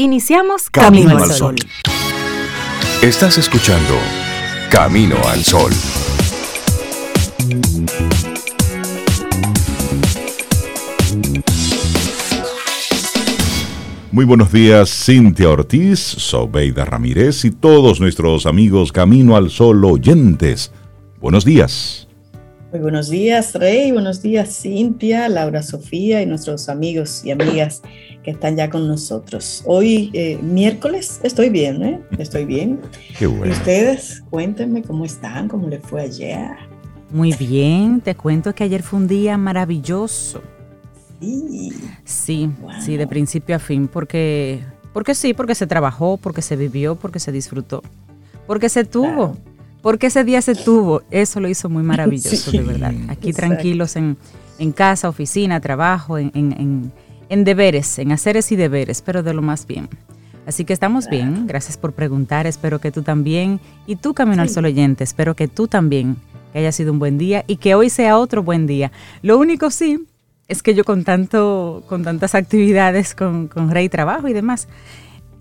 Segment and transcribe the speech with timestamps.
[0.00, 1.56] Iniciamos Camino, al Sol.
[3.02, 3.94] Estás escuchando
[4.70, 5.72] Camino al Sol.
[14.12, 20.70] Muy buenos días, Cintia Ortiz, Sobeida Ramírez y todos nuestros amigos Camino al Sol oyentes.
[21.20, 22.07] Buenos días.
[22.78, 23.90] Muy buenos días, Rey.
[23.90, 27.82] Buenos días, Cintia, Laura Sofía y nuestros amigos y amigas
[28.22, 29.64] que están ya con nosotros.
[29.66, 32.00] Hoy, eh, miércoles, estoy bien, ¿eh?
[32.18, 32.80] Estoy bien.
[33.18, 33.46] Qué bueno.
[33.46, 34.22] ¿Y ustedes?
[34.30, 36.52] Cuéntenme cómo están, cómo les fue ayer.
[37.10, 40.40] Muy bien, te cuento que ayer fue un día maravilloso.
[41.18, 41.72] Sí.
[42.04, 44.60] Sí, sí, de principio a fin, porque,
[44.92, 47.82] porque sí, porque se trabajó, porque se vivió, porque se disfrutó,
[48.46, 49.36] porque se tuvo.
[49.88, 52.92] Porque ese día se tuvo, eso lo hizo muy maravilloso, de verdad.
[53.08, 54.18] Aquí tranquilos en,
[54.74, 56.92] casa, oficina, trabajo, en,
[57.30, 59.88] deberes, en haceres y deberes, pero de lo más bien.
[60.46, 64.50] Así que estamos bien, gracias por preguntar, espero que tú también, y tú Camino al
[64.50, 66.16] Sol oyente, espero que tú también,
[66.52, 68.92] que haya sido un buen día y que hoy sea otro buen día.
[69.22, 70.04] Lo único sí
[70.48, 74.68] es que yo con tanto, con tantas actividades, con, con Rey Trabajo y demás,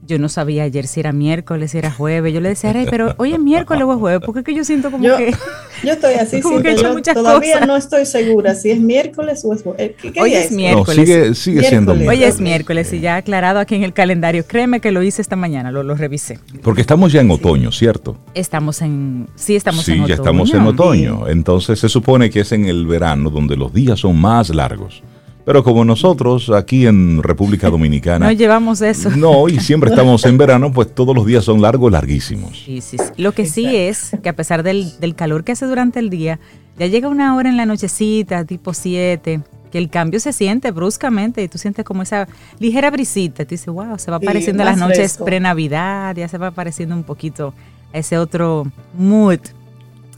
[0.08, 2.34] yo no sabía ayer si era miércoles, si era jueves.
[2.34, 4.64] Yo le decía, Rey, pero hoy es miércoles o es jueves, porque es que yo
[4.64, 5.34] siento como que.
[5.84, 6.74] Yo estoy así, como que
[7.14, 9.92] todavía no estoy segura si es miércoles o es jueves.
[10.20, 10.96] hoy es, miércoles.
[10.96, 12.20] sigue, sigue siendo miércoles.
[12.20, 14.44] Hoy es miércoles y ya aclarado aquí en el calendario.
[14.48, 16.40] Créeme que lo hice esta mañana, lo, lo revisé.
[16.64, 18.18] Porque estamos ya en otoño, ¿cierto?
[18.34, 19.28] Estamos en.
[19.36, 20.06] Sí, estamos en otoño.
[20.06, 21.28] Sí, ya estamos en otoño.
[21.28, 25.04] Entonces se supone que es en el verano donde los días son más largos.
[25.48, 28.26] Pero como nosotros aquí en República Dominicana...
[28.26, 29.10] no llevamos eso.
[29.12, 32.62] No, y siempre estamos en verano, pues todos los días son largos, larguísimos.
[32.66, 36.10] Sí, sí, Lo que sí es que a pesar del, calor que hace durante el
[36.10, 36.38] día,
[36.78, 39.40] ya llega una hora en la nochecita, tipo 7,
[39.72, 42.28] que el cambio se siente bruscamente y tú sientes como esa
[42.60, 43.46] ligera brisita.
[43.46, 47.54] Tú dices, wow, se va apareciendo las noches pre-Navidad, ya se va apareciendo un poquito
[47.94, 49.40] ese otro mood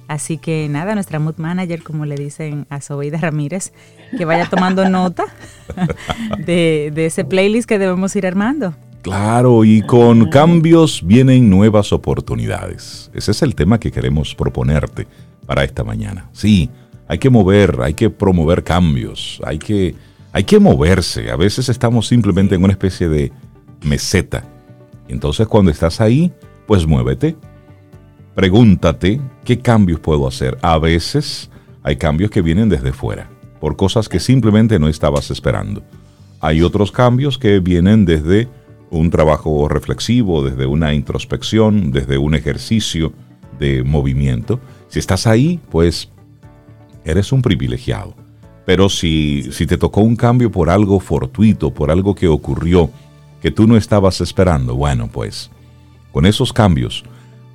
[0.09, 3.73] Así que nada, nuestra mood manager, como le dicen a Sobeida Ramírez,
[4.17, 5.25] que vaya tomando nota
[6.47, 8.73] de, ese playlist que debemos ir armando.
[9.03, 13.11] Claro, y con cambios vienen nuevas oportunidades.
[13.13, 15.05] Ese es el tema que queremos proponerte
[15.45, 16.27] para esta mañana.
[16.33, 16.71] Sí,
[17.07, 19.93] hay que mover, hay que promover cambios, hay que,
[20.31, 21.29] hay que moverse.
[21.29, 23.31] A veces estamos simplemente en una especie de
[23.83, 24.43] meseta.
[25.07, 26.33] Entonces cuando estás ahí,
[26.65, 27.35] pues muévete,
[28.39, 30.57] Pregúntate qué cambios puedo hacer.
[30.61, 31.49] A veces
[31.83, 33.29] hay cambios que vienen desde fuera,
[33.59, 35.83] por cosas que simplemente no estabas esperando.
[36.39, 38.47] Hay otros cambios que vienen desde
[38.91, 43.11] un trabajo reflexivo, desde una introspección, desde un ejercicio
[43.59, 44.61] de movimiento.
[44.87, 46.07] Si estás ahí, pues
[47.03, 48.15] eres un privilegiado.
[48.65, 52.89] Pero si, si te tocó un cambio por algo fortuito, por algo que ocurrió,
[53.41, 55.51] que tú no estabas esperando, bueno, pues
[56.13, 57.03] con esos cambios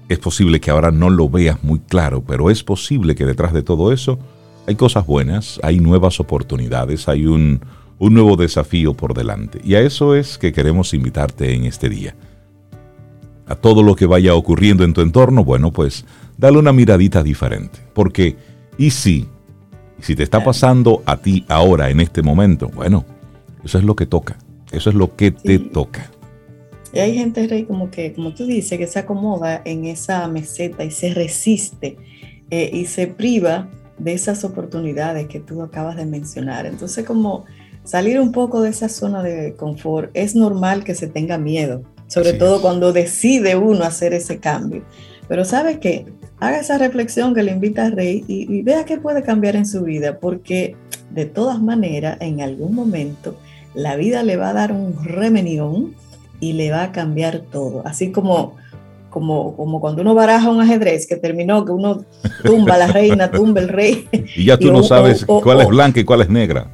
[0.08, 3.62] es posible que ahora no lo veas muy claro, pero es posible que detrás de
[3.62, 4.18] todo eso
[4.66, 7.60] hay cosas buenas, hay nuevas oportunidades, hay un,
[7.98, 9.60] nuevo desafío por delante.
[9.64, 12.14] Y a eso es que queremos invitarte en este día.
[13.46, 16.04] A todo lo que vaya ocurriendo en tu entorno, bueno, pues
[16.36, 17.78] dale una miradita diferente.
[17.94, 18.36] Porque,
[18.76, 19.26] ¿y si?
[19.98, 22.68] ¿Y si te está pasando a ti ahora, en este momento?
[22.68, 23.06] Bueno,
[23.64, 24.36] eso es lo que toca.
[24.70, 26.10] Eso es lo que te toca.
[26.94, 30.84] Y hay gente, Rey, como que, como tú dices, que se acomoda en esa meseta
[30.84, 31.96] y se resiste
[32.50, 33.68] eh, y se priva
[33.98, 36.66] de esas oportunidades que tú acabas de mencionar.
[36.66, 37.46] Entonces, como
[37.82, 42.32] salir un poco de esa zona de confort, es normal que se tenga miedo, sobre
[42.34, 44.84] todo cuando decide uno hacer ese cambio.
[45.26, 46.06] Pero sabe qué,
[46.38, 49.66] haga esa reflexión que le invita a Rey y, y vea qué puede cambiar en
[49.66, 50.76] su vida, porque
[51.10, 53.36] de todas maneras, en algún momento,
[53.74, 55.94] la vida le va a dar un remenión
[56.44, 57.82] y le va a cambiar todo.
[57.86, 58.56] Así como,
[59.08, 62.04] como, como cuando uno baraja un ajedrez que terminó, que uno
[62.44, 64.06] tumba la reina, tumba el rey.
[64.36, 66.68] Y ya tú no sabes cuál es blanca y cuál es negra.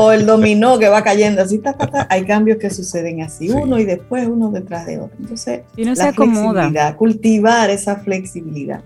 [0.00, 1.60] o el dominó que va cayendo así,
[2.08, 5.16] hay cambios que suceden así, uno y después uno detrás de otro.
[5.20, 6.96] Entonces, y no se acomoda.
[6.96, 8.80] cultivar esa flexibilidad.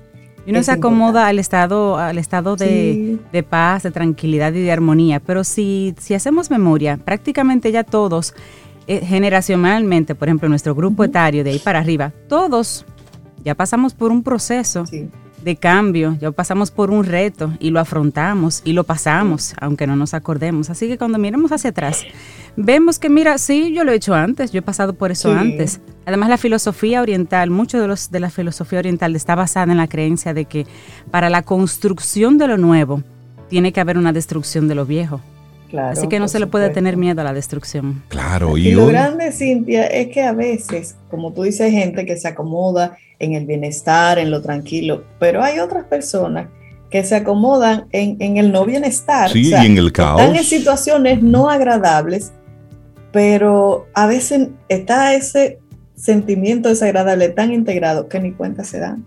[0.45, 4.71] Y uno se acomoda al estado, al estado de, de, paz, de tranquilidad y de
[4.71, 5.19] armonía.
[5.19, 8.33] Pero si, si hacemos memoria, prácticamente ya todos
[8.87, 12.85] eh, generacionalmente, por ejemplo, nuestro grupo etario de ahí para arriba, todos
[13.45, 14.85] ya pasamos por un proceso
[15.47, 19.95] de cambio, ya pasamos por un reto y lo afrontamos y lo pasamos, aunque no
[19.95, 20.71] nos acordemos.
[20.71, 22.05] Así que cuando miremos hacia atrás,
[22.57, 25.81] vemos que, mira, sí, yo lo he hecho antes, yo he pasado por eso antes.
[26.05, 29.87] Además, la filosofía oriental, mucho de, los, de la filosofía oriental está basada en la
[29.87, 30.67] creencia de que
[31.13, 33.05] para la construcción de lo nuevo
[33.49, 35.21] tiene que haber una destrucción de lo viejo.
[35.75, 38.03] Así que no se le puede tener miedo a la destrucción.
[38.09, 42.17] Claro, y, lo grande, Cintia, es que a veces, como tú dices, hay gente que
[42.17, 46.49] se acomoda en el bienestar, en lo tranquilo, pero hay otras personas
[46.91, 49.31] que se acomodan en, el no bienestar.
[49.31, 50.21] Sí, y en el caos.
[50.21, 52.33] Están en situaciones no agradables,
[53.13, 55.59] pero a veces está ese
[55.97, 59.05] sentimiento desagradable tan integrado que ni cuenta se dan.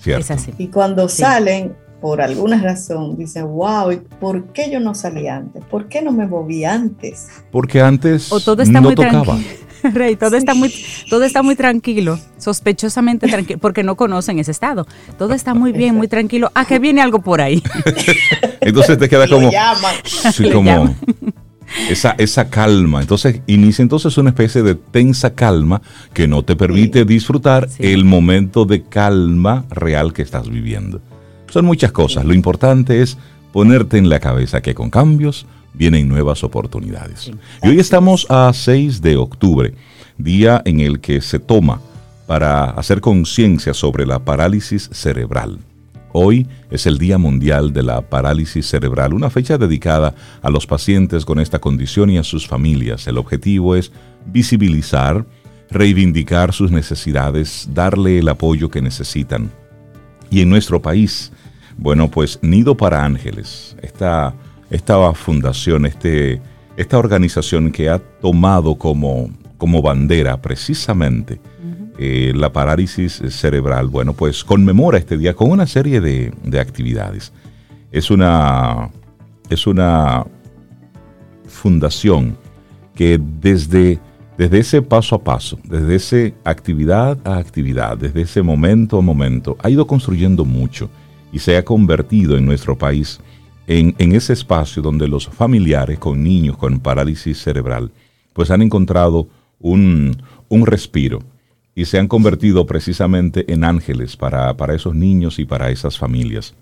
[0.00, 0.34] Cierto.
[0.58, 5.64] Y cuando salen, por alguna razón, dicen, wow, ¿por qué yo no salí antes?
[5.64, 7.28] ¿Por qué no me moví antes?
[7.50, 9.38] Porque antes o todo está muy tocaba.
[9.82, 10.72] Rey, todo está muy,
[11.08, 14.86] todo está muy tranquilo, sospechosamente tranquilo, porque no conocen ese estado.
[15.18, 16.50] Todo está muy bien, muy tranquilo.
[16.54, 17.62] ¿A que viene algo por ahí?
[18.60, 19.50] Entonces te queda como,
[20.32, 20.94] sí, como
[21.88, 23.00] esa, esa calma.
[23.00, 25.82] Entonces inicia entonces una especie de tensa calma
[26.12, 31.00] que no te permite disfrutar el momento de calma real que estás viviendo.
[31.48, 32.24] Son muchas cosas.
[32.24, 33.16] Lo importante es
[33.52, 37.30] ponerte en la cabeza que con cambios vienen nuevas oportunidades.
[37.62, 39.74] Y hoy estamos a 6 de octubre,
[40.18, 41.80] día en el que se toma
[42.26, 45.58] para hacer conciencia sobre la parálisis cerebral.
[46.12, 51.26] Hoy es el Día Mundial de la Parálisis Cerebral, una fecha dedicada a los pacientes
[51.26, 53.06] con esta condición y a sus familias.
[53.06, 53.92] El objetivo es
[54.24, 55.26] visibilizar,
[55.70, 59.52] reivindicar sus necesidades, darle el apoyo que necesitan.
[60.30, 61.32] Y en nuestro país,
[61.76, 64.34] bueno, pues Nido para Ángeles, esta
[64.70, 66.40] esta fundación, este,
[66.76, 71.40] esta organización que ha tomado como, como bandera precisamente
[71.98, 77.32] eh, la parálisis cerebral, bueno, pues conmemora este día con una serie de, actividades.
[77.90, 78.90] Es una,
[79.48, 80.26] es una
[81.46, 82.36] fundación
[82.94, 83.98] que desde,
[84.36, 89.56] desde ese paso a paso, desde esa actividad a actividad, desde ese momento a momento,
[89.62, 90.90] ha ido construyendo mucho
[91.36, 93.20] y se ha convertido en nuestro país
[93.66, 97.92] en, ese espacio donde los familiares con niños con parálisis cerebral
[98.32, 99.28] pues han encontrado
[99.60, 100.16] un,
[100.48, 101.18] respiro
[101.74, 106.54] y se han convertido precisamente en ángeles para, esos niños y para esas familias.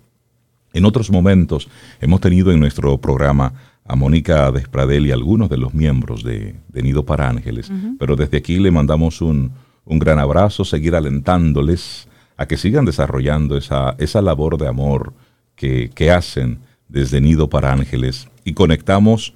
[0.72, 1.68] En otros momentos
[2.00, 3.52] hemos tenido en nuestro programa
[3.84, 8.58] a Mónica Despradel y algunos de los miembros de, Nido para Ángeles, pero desde aquí
[8.58, 9.52] le mandamos un,
[9.86, 15.12] gran abrazo, seguir alentándoles a que sigan desarrollando esa, esa labor de amor
[15.56, 16.58] que, que hacen
[16.88, 19.34] desde Nido para Ángeles y conectamos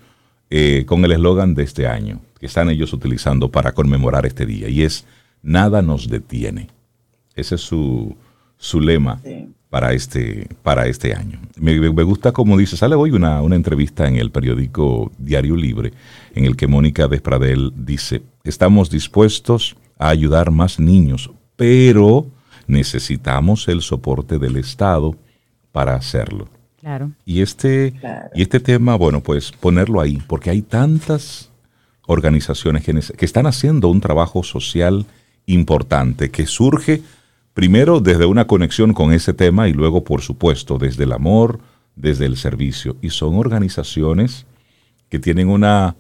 [0.51, 4.69] eh, con el eslogan de este año que están ellos utilizando para conmemorar este día
[4.69, 5.05] y es
[5.43, 6.69] Nada nos detiene.
[7.35, 8.17] Ese es su,
[8.57, 9.21] su lema
[9.71, 11.41] para, este, para este año.
[11.57, 15.93] Me, gusta como dice, sale hoy una, una entrevista en el periódico Diario Libre
[16.35, 22.27] en el que Mónica Despradel dice, estamos dispuestos a ayudar más niños, pero
[22.69, 25.17] necesitamos el soporte del Estado
[25.73, 26.49] para hacerlo.
[27.27, 27.93] Y este,
[28.35, 31.51] y este tema, bueno, pues ponerlo ahí, porque hay tantas
[32.07, 35.05] organizaciones que, que están haciendo un trabajo social
[35.47, 37.03] importante que surge
[37.53, 41.61] primero desde una conexión con ese tema y luego, por supuesto, desde el amor,
[41.97, 42.97] desde el servicio.
[43.03, 44.47] Y son organizaciones
[45.09, 45.97] que tienen una,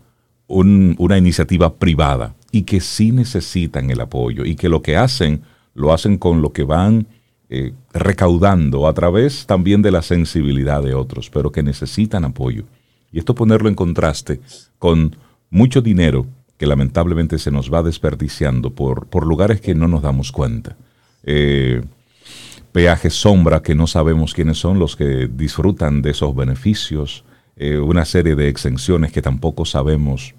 [0.46, 5.42] una iniciativa privada y que sí necesitan el apoyo y que lo que hacen
[5.74, 7.06] lo hacen con lo que van
[7.50, 12.64] eh, recaudando a través también de la sensibilidad de otros, pero que necesitan apoyo.
[13.10, 14.40] Y esto ponerlo en contraste
[14.78, 15.16] con
[15.50, 16.26] mucho dinero
[16.58, 20.76] que lamentablemente se nos va desperdiciando por, por lugares que no nos damos cuenta.
[21.22, 21.82] Eh,
[22.72, 27.24] peajes sombra que no sabemos quiénes son los que disfrutan de esos beneficios,
[27.56, 30.34] eh, una serie de exenciones que tampoco sabemos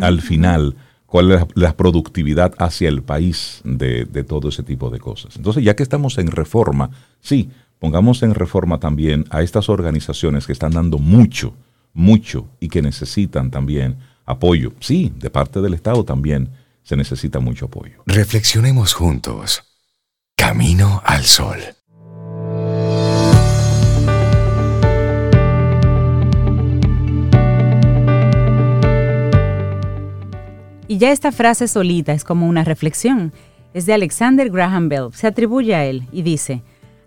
[0.00, 0.74] al final
[1.08, 5.36] cuál es la productividad hacia el país de, todo ese tipo de cosas.
[5.36, 10.52] Entonces, ya que estamos en reforma, sí, pongamos en reforma también a estas organizaciones que
[10.52, 11.54] están dando mucho,
[11.94, 13.96] mucho y que necesitan también
[14.26, 14.74] apoyo.
[14.80, 16.50] Sí, de parte del Estado también
[16.82, 18.02] se necesita mucho apoyo.
[18.04, 19.64] Reflexionemos juntos.
[20.36, 21.56] Camino al sol.
[30.88, 33.32] Y ya esta frase solita es como una reflexión.
[33.74, 35.10] Es de Alexander Graham Bell.
[35.12, 36.62] Se atribuye a él y dice,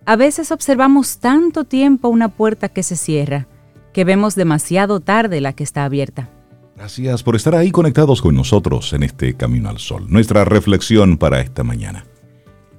[0.05, 3.47] a veces observamos tanto tiempo una puerta que se cierra
[3.93, 6.29] que vemos demasiado tarde la que está abierta.
[6.75, 10.05] Gracias por estar ahí conectados con nosotros en este Camino al Sol.
[10.09, 12.05] Nuestra reflexión para esta mañana.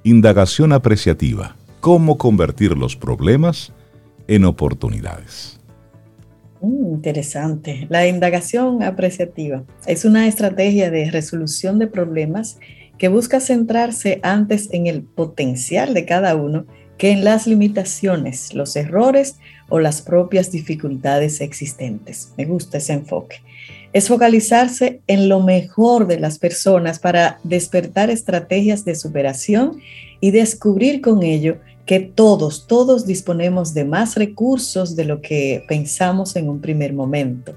[0.03, 1.55] Indagación apreciativa.
[1.79, 3.71] ¿Cómo convertir los problemas
[4.27, 5.59] en oportunidades?
[6.63, 7.87] Mm, interesante.
[7.89, 12.57] La indagación apreciativa es una estrategia de resolución de problemas
[12.97, 16.65] que busca centrarse antes en el potencial de cada uno
[16.97, 22.33] que en las limitaciones, los errores o las propias dificultades existentes.
[22.37, 23.41] Me gusta ese enfoque.
[23.91, 29.81] Es focalizarse en lo mejor de las personas para despertar estrategias de superación
[30.21, 36.35] y descubrir con ello que todos, todos disponemos de más recursos de lo que pensamos
[36.35, 37.55] en un primer momento.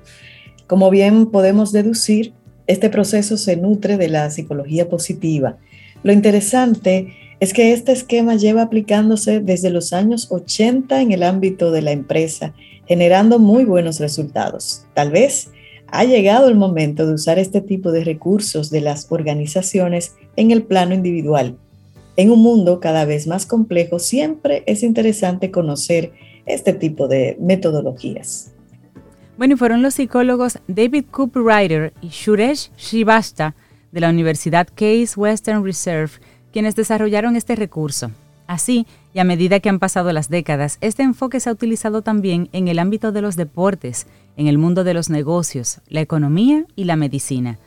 [0.67, 2.33] Como bien podemos deducir,
[2.67, 5.59] este proceso se nutre de la psicología positiva.
[6.03, 11.71] Lo interesante es que este esquema lleva aplicándose desde los años 80 en el ámbito
[11.71, 12.55] de la empresa,
[12.89, 14.87] generando muy buenos resultados.
[14.95, 15.51] Tal vez
[15.89, 20.65] ha llegado el momento de usar este tipo de recursos de las organizaciones en el
[20.65, 21.57] plano individual.
[22.17, 26.13] En un mundo cada vez más complejo, siempre es interesante conocer
[26.47, 28.53] este tipo de metodologías.
[29.37, 33.55] Bueno, y fueron los psicólogos David Cooper y Suresh Srivastava
[33.93, 36.13] de la Universidad Case Western Reserve
[36.53, 38.11] quienes desarrollaron este recurso.
[38.47, 42.49] Así, y a medida que han pasado las décadas, este enfoque se ha utilizado también
[42.53, 44.07] en el ámbito de los deportes,
[44.39, 47.59] en el mundo de los negocios, la economía y la medicina.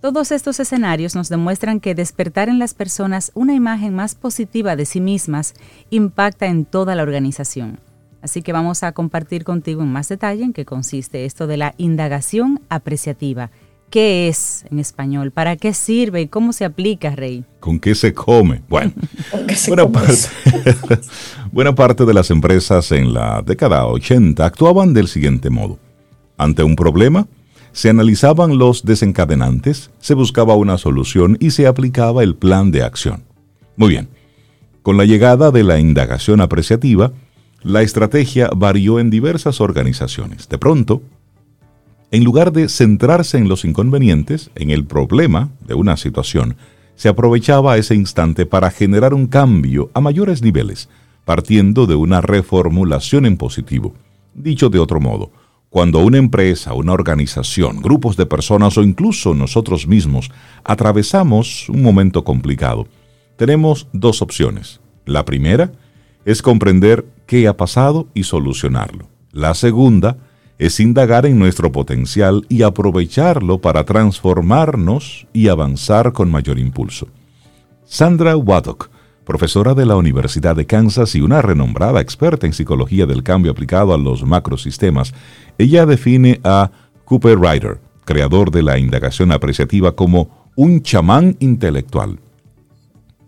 [0.00, 4.86] Todos estos escenarios nos demuestran que despertar en las personas una imagen más positiva de
[4.86, 5.54] sí mismas
[5.90, 7.80] impacta en toda la organización.
[8.22, 11.74] Así que vamos a compartir contigo en más detalle en qué consiste esto de la
[11.78, 13.50] indagación apreciativa.
[13.90, 15.32] ¿Qué es en español?
[15.32, 17.44] ¿Para qué sirve y cómo se aplica, Rey?
[17.58, 18.62] ¿Con qué se come?
[18.68, 18.92] Bueno,
[19.66, 20.14] buena, parte,
[21.50, 25.76] buena parte de las empresas en la década 80 actuaban del siguiente modo.
[26.36, 27.26] Ante un problema,
[27.72, 33.24] se analizaban los desencadenantes, se buscaba una solución y se aplicaba el plan de acción.
[33.76, 34.08] Muy bien,
[34.82, 37.12] con la llegada de la indagación apreciativa,
[37.62, 40.48] la estrategia varió en diversas organizaciones.
[40.48, 41.02] De pronto,
[42.10, 46.56] en lugar de centrarse en los inconvenientes, en el problema de una situación,
[46.94, 50.88] se aprovechaba ese instante para generar un cambio a mayores niveles,
[51.24, 53.94] partiendo de una reformulación en positivo.
[54.34, 55.30] Dicho de otro modo,
[55.70, 60.30] cuando una empresa, una organización, grupos de personas o incluso nosotros mismos
[60.64, 62.86] atravesamos un momento complicado,
[63.36, 64.80] tenemos dos opciones.
[65.04, 65.72] La primera
[66.24, 69.08] es comprender qué ha pasado y solucionarlo.
[69.32, 70.16] La segunda
[70.58, 77.08] es indagar en nuestro potencial y aprovecharlo para transformarnos y avanzar con mayor impulso.
[77.84, 78.90] Sandra Waddock,
[79.28, 83.92] profesora de la Universidad de Kansas y una renombrada experta en psicología del cambio aplicado
[83.92, 85.12] a los macrosistemas,
[85.58, 86.70] ella define a
[87.04, 92.18] Cooper Ryder, creador de la indagación apreciativa, como un chamán intelectual.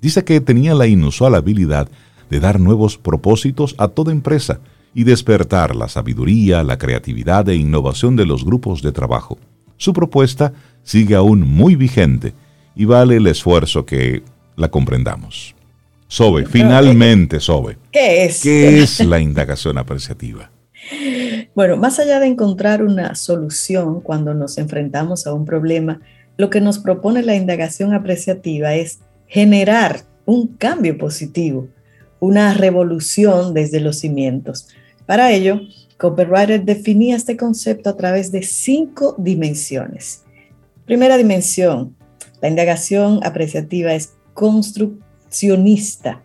[0.00, 1.90] Dice que tenía la inusual habilidad
[2.30, 4.61] de dar nuevos propósitos a toda empresa
[4.95, 9.37] y despertar la sabiduría, la creatividad e innovación de los grupos de trabajo.
[9.76, 12.33] Su propuesta sigue aún muy vigente
[12.75, 14.23] y vale el esfuerzo que
[14.57, 15.60] la comprendamos.
[16.11, 17.79] Sobe, finalmente Sobe.
[17.93, 18.43] ¿Qué es?
[18.43, 20.50] ¿Qué es la indagación apreciativa?
[21.55, 26.00] Bueno, más allá de encontrar una solución cuando nos enfrentamos a un problema,
[26.37, 28.99] lo que nos propone la indagación apreciativa es
[29.29, 31.69] generar un cambio positivo,
[32.19, 34.67] una revolución desde los cimientos.
[35.07, 35.61] Para ello,
[35.97, 40.25] Copywriter definía este concepto a través de cinco dimensiones.
[40.87, 41.95] Primera dimensión,
[42.43, 44.14] la indagación apreciativa es
[45.30, 46.22] construccionista.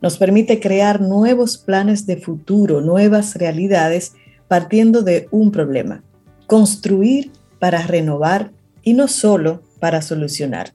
[0.00, 4.14] Nos permite crear nuevos planes de futuro, nuevas realidades
[4.48, 6.02] partiendo de un problema.
[6.46, 10.72] Construir para renovar y no solo para solucionar.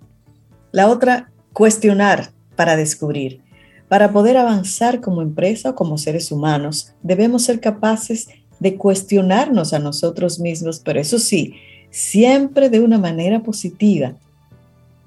[0.72, 3.42] La otra, cuestionar para descubrir.
[3.88, 8.28] Para poder avanzar como empresa o como seres humanos, debemos ser capaces
[8.60, 11.56] de cuestionarnos a nosotros mismos, pero eso sí,
[11.90, 14.16] siempre de una manera positiva.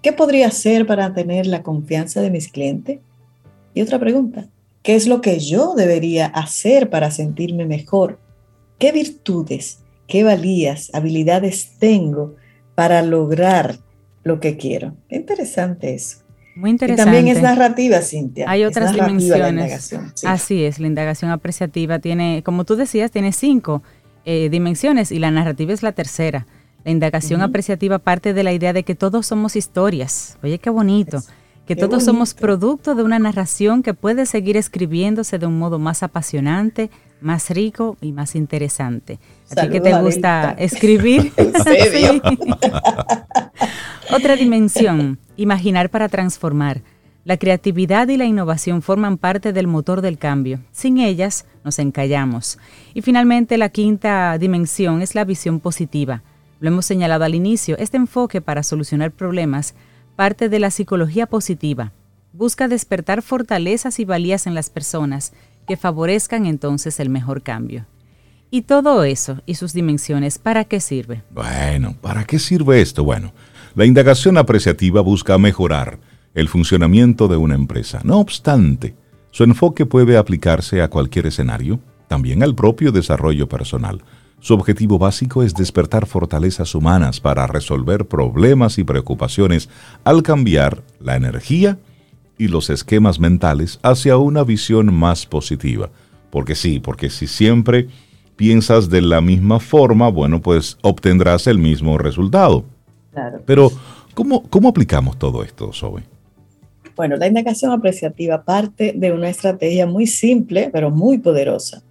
[0.05, 2.99] ¿Qué podría hacer para tener la confianza de mis clientes?
[3.73, 4.49] Y otra pregunta,
[4.83, 8.19] ¿qué es lo que yo debería hacer para sentirme mejor?
[8.79, 12.37] ¿Qué virtudes, qué valías, habilidades tengo
[12.75, 13.79] para lograr
[14.25, 14.95] lo que quiero?
[15.09, 16.19] Qué interesante eso.
[16.55, 17.01] Muy interesante.
[17.01, 18.45] Y también es narrativa, Cintia.
[18.47, 19.95] Hay otras dimensiones.
[20.23, 23.83] Así es, la indagación apreciativa tiene, como tú decías, tiene cinco
[24.27, 26.47] eh, dimensiones y la narrativa es la tercera.
[26.85, 30.39] La indagación apreciativa parte de la idea de que todos somos historias.
[30.43, 31.21] Oye, qué bonito.
[31.67, 36.03] que todos somos producto de una narración que puede seguir escribiéndose de un modo más
[36.03, 36.91] apasionante,
[37.23, 39.19] más rico y más interesante.
[39.51, 41.33] Así que te gusta escribir.
[44.15, 46.83] Otra dimensión, imaginar para transformar.
[47.25, 50.61] La creatividad y la innovación forman parte del motor del cambio.
[50.73, 52.59] Sin ellas, nos encallamos.
[52.93, 56.23] Y finalmente, la quinta dimensión es la visión positiva.
[56.65, 59.75] Lo hemos señalado al inicio, este enfoque para solucionar problemas
[60.17, 61.93] parte de la psicología positiva.
[62.33, 65.35] busca despertar fortalezas y valías en las personas
[65.69, 67.85] que favorezcan entonces el mejor cambio.
[68.51, 71.23] Y todo eso y sus dimensiones, ¿para qué sirve?
[71.33, 73.05] Bueno, ¿para qué sirve esto?
[73.05, 73.35] Bueno,
[73.75, 75.99] la indagación apreciativa busca mejorar
[76.33, 78.01] el funcionamiento de una empresa.
[78.05, 78.95] No obstante,
[79.33, 81.79] su enfoque puede aplicarse a cualquier escenario,
[82.09, 84.03] también al propio desarrollo personal.
[84.45, 89.71] Su objetivo básico es despertar fortalezas humanas para resolver problemas y preocupaciones
[90.05, 91.79] al cambiar la energía
[92.37, 95.89] y los esquemas mentales hacia una visión más positiva.
[96.29, 97.89] Porque sí, porque si siempre
[98.37, 102.67] piensas de la misma forma, bueno, pues obtendrás el mismo resultado.
[103.15, 103.41] Claro.
[103.47, 103.73] Pero,
[104.13, 106.03] ¿cómo, cómo aplicamos todo esto, Zoe?
[106.95, 111.83] Bueno, la indagación apreciativa parte de una estrategia muy simple, pero muy poderosa.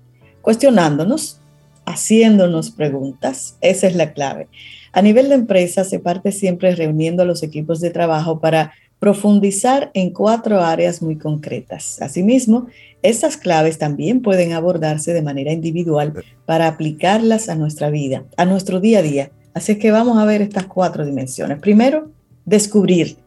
[0.44, 1.40] Cuestionándonos,
[1.86, 4.48] haciéndonos preguntas, esa es la clave.
[4.92, 9.92] A nivel de empresa se parte siempre reuniendo a los equipos de trabajo para profundizar
[9.94, 12.02] en cuatro áreas muy concretas.
[12.02, 12.68] Asimismo,
[13.02, 16.14] estas claves también pueden abordarse de manera individual
[16.46, 19.32] para aplicarlas a nuestra vida, a nuestro día a día.
[19.54, 21.60] Así que vamos a ver estas cuatro dimensiones.
[21.60, 22.12] Primero,
[22.46, 23.18] descubrir.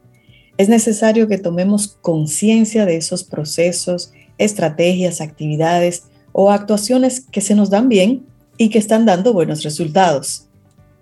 [0.57, 7.69] Es necesario que tomemos conciencia de esos procesos, estrategias, actividades o actuaciones que se nos
[7.69, 8.25] dan bien
[8.59, 10.47] y que están dando buenos resultados.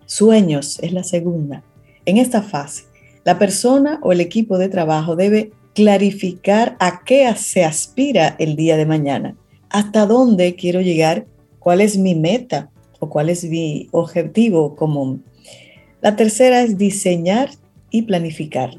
[0.06, 1.62] Sueños es la segunda.
[2.04, 2.84] En esta fase,
[3.24, 8.76] la persona o el equipo de trabajo debe clarificar a qué se aspira el día
[8.76, 9.36] de mañana,
[9.70, 11.26] hasta dónde quiero llegar,
[11.58, 12.70] cuál es mi meta
[13.00, 15.24] o cuál es mi objetivo común.
[16.00, 17.50] La tercera es diseñar
[17.90, 18.76] y planificar.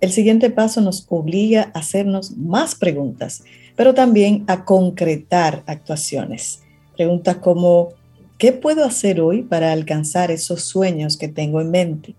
[0.00, 3.42] El siguiente paso nos obliga a hacernos más preguntas,
[3.74, 6.60] pero también a concretar actuaciones.
[6.96, 7.94] Preguntas como,
[8.38, 12.14] ¿qué puedo hacer hoy para alcanzar esos sueños que tengo en mente?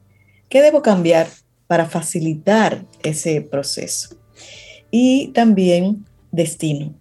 [0.49, 1.27] ¿Qué debo cambiar
[1.69, 4.17] para facilitar ese proceso.
[4.89, 6.95] Y también destino.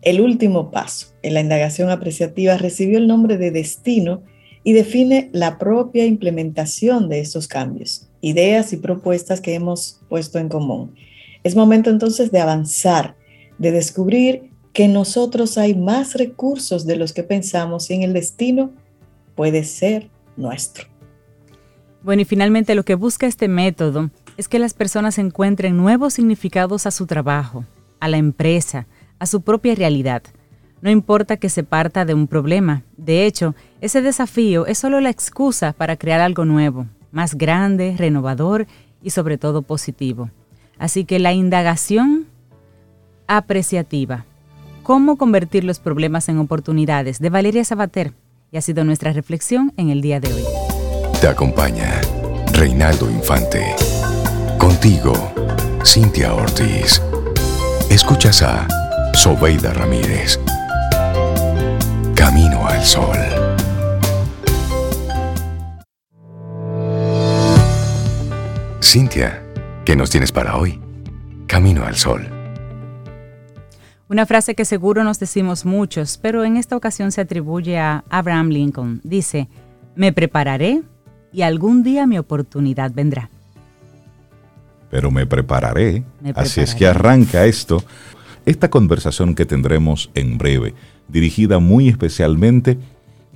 [0.00, 4.22] El último paso en la indagación apreciativa recibió el nombre de destino
[4.64, 10.48] y define la propia implementación de esos cambios, ideas y propuestas que hemos puesto en
[10.48, 10.94] común.
[11.44, 13.16] Es momento entonces de avanzar,
[13.58, 18.12] de descubrir que en nosotros hay más recursos de los que pensamos y en el
[18.12, 18.72] destino
[19.34, 20.84] puede ser nuestro.
[22.02, 26.84] Bueno, y finalmente lo que busca este método es que las personas encuentren nuevos significados
[26.84, 27.64] a su trabajo,
[28.00, 28.86] a la empresa,
[29.18, 30.22] a su propia realidad.
[30.82, 32.82] No importa que se parta de un problema.
[32.98, 38.66] De hecho, ese desafío es solo la excusa para crear algo nuevo, más grande, renovador
[39.02, 40.30] y sobre todo positivo.
[40.76, 42.26] Así que la indagación
[43.26, 44.26] apreciativa.
[44.86, 47.18] ¿Cómo convertir los problemas en oportunidades?
[47.18, 48.12] de Valeria Sabater
[48.52, 50.44] y ha sido nuestra reflexión en el día de hoy.
[51.20, 52.00] Te acompaña
[52.52, 53.74] Reinaldo Infante.
[54.56, 55.12] Contigo,
[55.84, 57.02] Cintia Ortiz.
[57.90, 58.68] Escuchas a
[59.12, 60.38] Sobeida Ramírez.
[62.14, 63.18] Camino al Sol.
[68.80, 69.42] Cintia,
[69.84, 70.80] ¿qué nos tienes para hoy?
[71.48, 72.35] Camino al Sol.
[74.08, 78.50] Una frase que seguro nos decimos muchos, pero en esta ocasión se atribuye a Abraham
[78.50, 79.00] Lincoln.
[79.02, 79.48] Dice,
[79.96, 80.82] me prepararé
[81.32, 83.30] y algún día mi oportunidad vendrá.
[84.90, 86.04] Pero me prepararé.
[86.36, 87.82] Así es que arranca esto,
[88.44, 90.74] esta conversación que tendremos en breve,
[91.08, 92.78] dirigida muy especialmente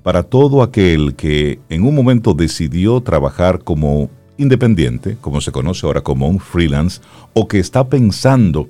[0.04, 6.02] para todo aquel que en un momento decidió trabajar como independiente, como se conoce ahora
[6.02, 7.00] como un freelance,
[7.35, 8.68] o que está pensando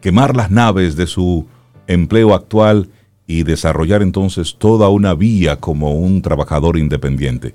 [0.00, 1.46] quemar las naves de su
[1.86, 2.90] empleo actual
[3.26, 7.54] y desarrollar entonces toda una vía como un trabajador independiente.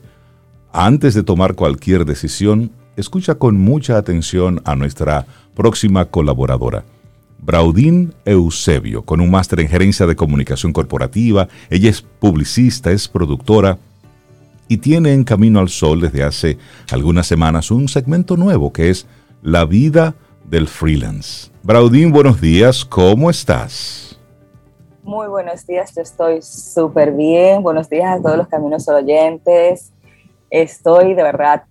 [0.72, 5.26] Antes de tomar cualquier decisión, escucha con mucha atención a nuestra
[5.56, 6.84] próxima colaboradora.
[7.40, 11.50] Braudín Eusebio, con un máster en gerencia de comunicación corporativa.
[11.70, 13.78] Ella es publicista, es productora
[14.68, 16.58] y tiene en Camino al Sol desde hace
[16.92, 19.08] algunas semanas un segmento nuevo que es
[19.42, 20.16] La vida
[20.54, 21.50] del freelance.
[21.64, 24.20] Braudín, buenos días, ¿cómo estás?
[25.02, 27.64] Muy buenos días, yo estoy súper bien.
[27.64, 29.92] Buenos días a todos los Caminos oyentes.
[30.52, 31.64] Estoy de verdad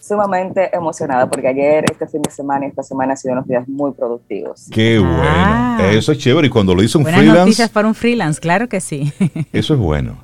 [0.00, 3.68] sumamente emocionada porque ayer, este fin de semana y esta semana han sido unos días
[3.68, 4.66] muy productivos.
[4.70, 5.76] Qué ah.
[5.78, 5.90] bueno.
[5.90, 6.46] Eso es chévere.
[6.46, 7.40] Y cuando lo hizo un Buenas freelance.
[7.40, 9.12] noticias para un freelance, claro que sí.
[9.52, 10.18] Eso es bueno.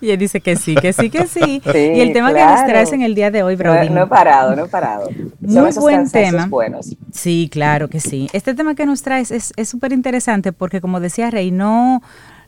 [0.00, 1.62] y él dice que sí, que sí, que sí.
[1.74, 3.90] y el tema que nos traes en el día de hoy, Brody.
[3.90, 5.08] No, he parado, no he parado.
[5.40, 6.46] Muy buen tema.
[6.46, 6.96] Buenos.
[7.12, 8.28] Sí, claro que sí.
[8.32, 12.02] Este tema que nos traes es súper interesante porque, como decía Rey, no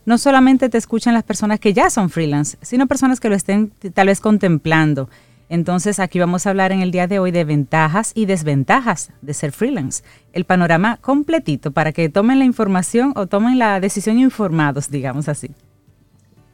[0.05, 3.71] no solamente te escuchan las personas que ya son freelance, sino personas que lo estén
[3.93, 5.09] tal vez contemplando
[5.49, 9.33] Entonces aquí vamos a hablar en el día de hoy de ventajas y desventajas de
[9.33, 10.03] ser freelance.
[10.31, 15.51] El panorama completito para que tomen la información o tomen la decisión informados, digamos así.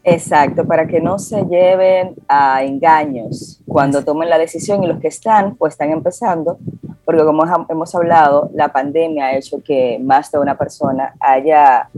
[0.03, 5.09] Exacto, para que no se lleven a engaños cuando tomen la decisión y los que
[5.09, 6.57] están, pues están empezando,
[7.05, 11.89] porque como hemos hablado, la pandemia ha hecho que más de una persona haya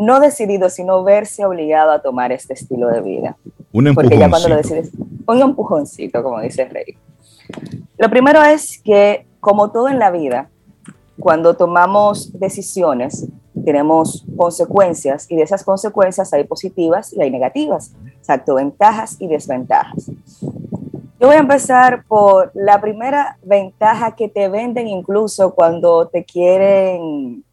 [0.00, 3.36] no decidido, sino verse obligado a tomar este estilo de vida.
[3.72, 3.94] Un empujoncito.
[3.94, 4.90] Porque ya cuando lo decides,
[5.26, 6.96] un empujoncito, como dice Rey.
[7.98, 10.48] Lo primero es que, como todo en la vida,
[11.18, 13.26] cuando tomamos decisiones,
[13.62, 20.10] tenemos consecuencias y de esas consecuencias hay positivas y hay negativas, exacto, ventajas y desventajas.
[21.20, 27.44] Yo voy a empezar por la primera ventaja que te venden incluso cuando te quieren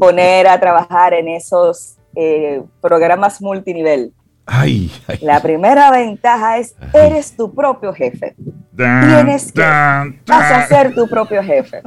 [0.00, 4.12] poner a trabajar en esos eh, programas multinivel.
[4.46, 8.34] Ay, La primera ventaja es, eres tu propio jefe.
[8.74, 11.82] Tienes que, vas a ser tu propio jefe.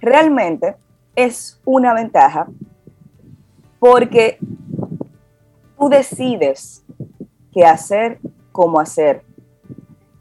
[0.00, 0.76] Realmente
[1.16, 2.46] es una ventaja
[3.78, 4.38] porque
[5.78, 6.84] tú decides
[7.52, 8.18] qué hacer,
[8.52, 9.22] cómo hacer.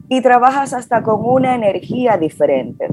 [0.07, 2.87] Y trabajas hasta con una energía diferente.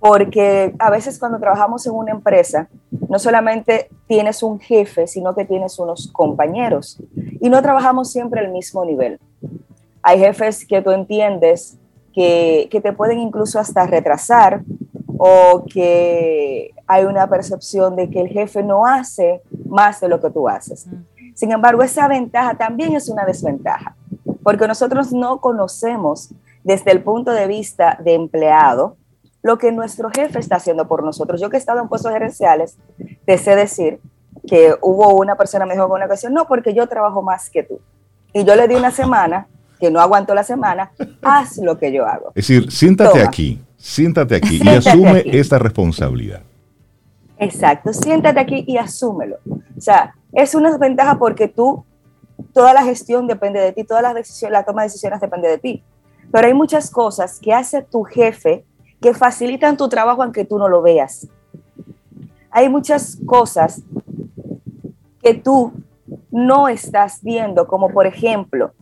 [0.00, 2.68] Porque a veces cuando trabajamos en una empresa,
[3.08, 7.02] no solamente tienes un jefe, sino que tienes unos compañeros.
[7.40, 9.18] Y no trabajamos siempre al mismo nivel.
[10.02, 11.76] Hay jefes que tú entiendes
[12.14, 14.62] que, que te pueden incluso hasta retrasar
[15.18, 20.30] o que hay una percepción de que el jefe no hace más de lo que
[20.30, 20.86] tú haces.
[21.34, 23.96] Sin embargo, esa ventaja también es una desventaja,
[24.42, 26.30] porque nosotros no conocemos
[26.64, 28.96] desde el punto de vista de empleado
[29.42, 31.40] lo que nuestro jefe está haciendo por nosotros.
[31.40, 32.76] Yo que he estado en puestos gerenciales,
[33.24, 34.00] te sé decir
[34.46, 37.62] que hubo una persona me dijo en una ocasión, no, porque yo trabajo más que
[37.62, 37.80] tú.
[38.32, 39.46] Y yo le di una semana,
[39.78, 40.90] que no aguantó la semana,
[41.22, 42.28] haz lo que yo hago.
[42.34, 46.42] Es decir, siéntate aquí, siéntate aquí y asume esta responsabilidad.
[47.38, 49.36] Exacto, siéntate aquí y asúmelo.
[49.46, 51.84] O sea, es una ventaja porque tú,
[52.52, 55.58] toda la gestión depende de ti, todas las decisiones, la toma de decisiones depende de
[55.58, 55.84] ti.
[56.32, 58.64] Pero hay muchas cosas que hace tu jefe
[59.00, 61.28] que facilitan tu trabajo aunque tú no lo veas.
[62.50, 63.82] Hay muchas cosas
[65.22, 65.72] que tú
[66.30, 68.72] no estás viendo, como por ejemplo,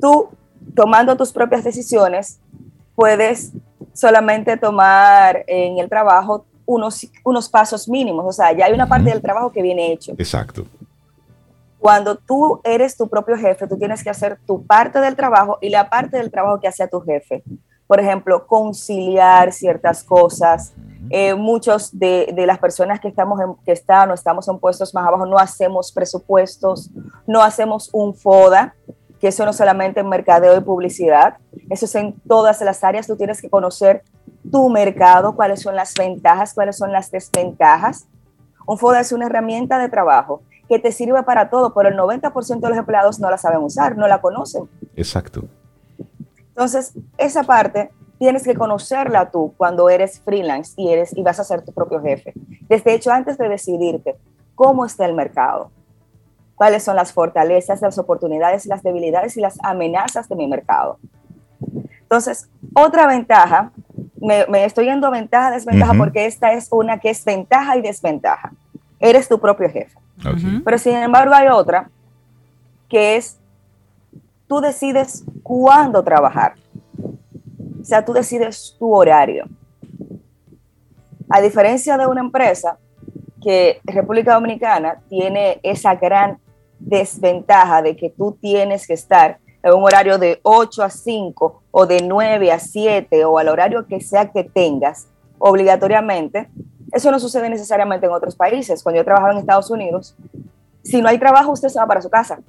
[0.00, 0.28] tú
[0.74, 2.40] tomando tus propias decisiones,
[2.94, 3.52] puedes
[3.92, 9.10] solamente tomar en el trabajo unos, unos pasos mínimos, o sea, ya hay una parte
[9.10, 10.12] del trabajo que viene hecho.
[10.18, 10.66] Exacto.
[11.78, 15.70] Cuando tú eres tu propio jefe, tú tienes que hacer tu parte del trabajo y
[15.70, 17.42] la parte del trabajo que hace tu jefe.
[17.88, 20.72] Por ejemplo, conciliar ciertas cosas.
[21.10, 24.94] Eh, muchos de, de, las personas que, estamos en, que están o estamos en puestos
[24.94, 26.90] más abajo no hacemos presupuestos,
[27.26, 28.74] no hacemos un FODA,
[29.18, 31.38] que eso no solamente en mercadeo y publicidad,
[31.70, 34.02] eso es en todas las áreas, tú tienes que conocer
[34.50, 38.06] tu mercado, cuáles son las ventajas, cuáles son las desventajas.
[38.66, 42.60] Un FODA es una herramienta de trabajo que te sirve para todo, pero el 90%
[42.60, 44.68] de los empleados no la saben usar, no la conocen.
[44.94, 45.44] Exacto.
[46.58, 51.44] Entonces, esa parte tienes que conocerla tú cuando eres freelance y, eres, y vas a
[51.44, 52.32] ser tu propio jefe.
[52.68, 54.16] Desde hecho, antes de decidirte
[54.56, 55.70] cómo está el mercado,
[56.56, 60.98] cuáles son las fortalezas, las oportunidades, las debilidades y las amenazas de mi mercado.
[62.02, 63.70] Entonces, otra ventaja
[64.20, 68.52] me, estoy yendo ventaja, desventaja, porque esta es una que es ventaja y desventaja.
[68.98, 69.96] Eres tu propio jefe.
[70.64, 71.88] Pero sin embargo hay otra
[72.88, 73.38] que es,
[74.48, 76.54] tú decides cuándo trabajar.
[77.80, 79.46] O sea, tú decides tu horario.
[81.28, 82.78] A diferencia de una empresa
[83.42, 86.38] que República Dominicana tiene esa gran
[86.78, 91.86] desventaja de que tú tienes que estar en un horario de 8 a 5 o
[91.86, 95.08] de 9 a 7 o al horario que sea que tengas
[95.38, 96.48] obligatoriamente,
[96.92, 98.82] eso no sucede necesariamente en otros países.
[98.82, 100.16] Cuando yo trabajaba en Estados Unidos,
[100.82, 102.40] si no hay trabajo, usted se va para su casa.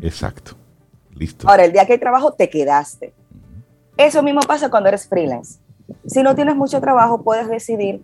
[0.00, 0.56] Exacto.
[1.16, 1.48] Listo.
[1.48, 3.12] Ahora, el día que hay trabajo, te quedaste.
[3.96, 5.60] Eso mismo pasa cuando eres freelance.
[6.06, 8.02] Si no tienes mucho trabajo, puedes decidir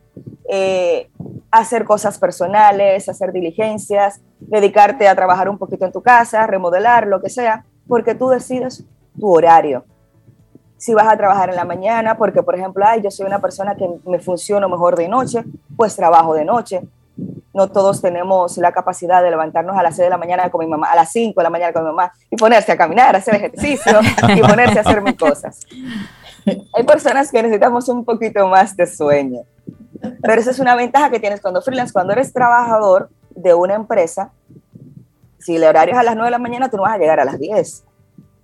[0.48, 1.10] eh,
[1.50, 7.20] hacer cosas personales, hacer diligencias, dedicarte a trabajar un poquito en tu casa, remodelar, lo
[7.20, 8.84] que sea, porque tú decides
[9.18, 9.84] tu horario.
[10.76, 13.74] Si vas a trabajar en la mañana, porque por ejemplo, ay, yo soy una persona
[13.74, 15.44] que me funciona mejor de noche,
[15.76, 16.82] pues trabajo de noche.
[17.52, 20.70] No todos tenemos la capacidad de levantarnos a las 6 de la mañana con mi
[20.70, 23.18] mamá, a las 5 de la mañana con mi mamá y ponerse a caminar, a
[23.18, 24.00] hacer ejercicio
[24.36, 25.60] y ponerse a hacer mis cosas.
[26.74, 29.40] Hay personas que necesitamos un poquito más de sueño.
[30.22, 34.32] Pero esa es una ventaja que tienes cuando freelance, cuando eres trabajador de una empresa,
[35.38, 37.20] si el horario es a las 9 de la mañana, tú no vas a llegar
[37.20, 37.84] a las 10.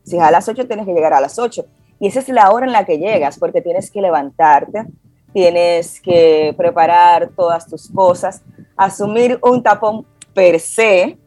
[0.05, 1.64] Si es a las 8, tienes que llegar a las 8.
[1.99, 4.87] Y esa es la hora en la que llegas, porque tienes que levantarte,
[5.33, 8.42] tienes que preparar todas tus cosas,
[8.76, 11.18] asumir un tapón per se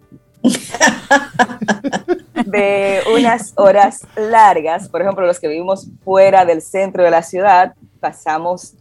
[2.46, 4.88] de unas horas largas.
[4.90, 8.76] Por ejemplo, los que vivimos fuera del centro de la ciudad, pasamos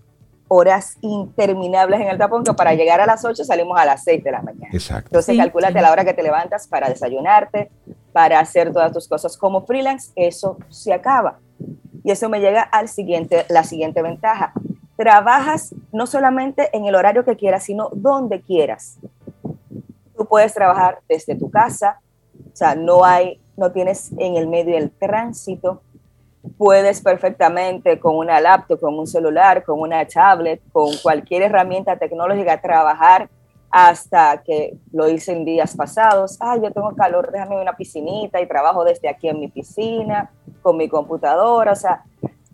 [0.50, 4.24] horas interminables en el tapón que para llegar a las 8 salimos a las 6
[4.24, 4.68] de la mañana.
[4.72, 5.08] Exacto.
[5.08, 5.80] Entonces, Sí, calculate sí.
[5.80, 7.70] la hora que te levantas para desayunarte,
[8.12, 11.38] para hacer todas tus cosas como freelance, eso se acaba.
[12.02, 14.52] Y eso me llega al siguiente, la siguiente ventaja.
[14.98, 18.98] Trabajas no solamente en el horario que quieras, sino donde quieras.
[20.16, 22.00] Tú puedes trabajar desde tu casa,
[22.52, 25.82] o sea, no hay, no tienes en el medio el tránsito.
[26.56, 32.60] Puedes perfectamente con una laptop, con un celular, con una tablet, con cualquier herramienta tecnológica
[32.60, 33.30] trabajar
[33.70, 36.38] hasta que lo hice días pasados.
[36.40, 40.76] Ah, yo tengo calor, déjame una piscinita y trabajo desde aquí en mi piscina, con
[40.76, 41.70] mi computadora.
[41.70, 42.02] O sea,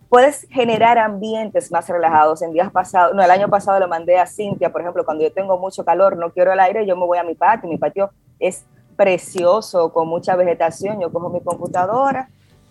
[0.09, 2.43] puedes generar ambientes más relajados.
[2.43, 5.33] En días pasados, no, el año pasado le mandé a Cintia, por ejemplo, cuando yo
[5.33, 7.69] tengo mucho calor, no quiero el aire, yo me voy a mi patio.
[7.69, 8.65] Mi patio es
[8.97, 11.01] precioso, con mucha vegetación.
[11.01, 12.29] Yo cojo mi computadora,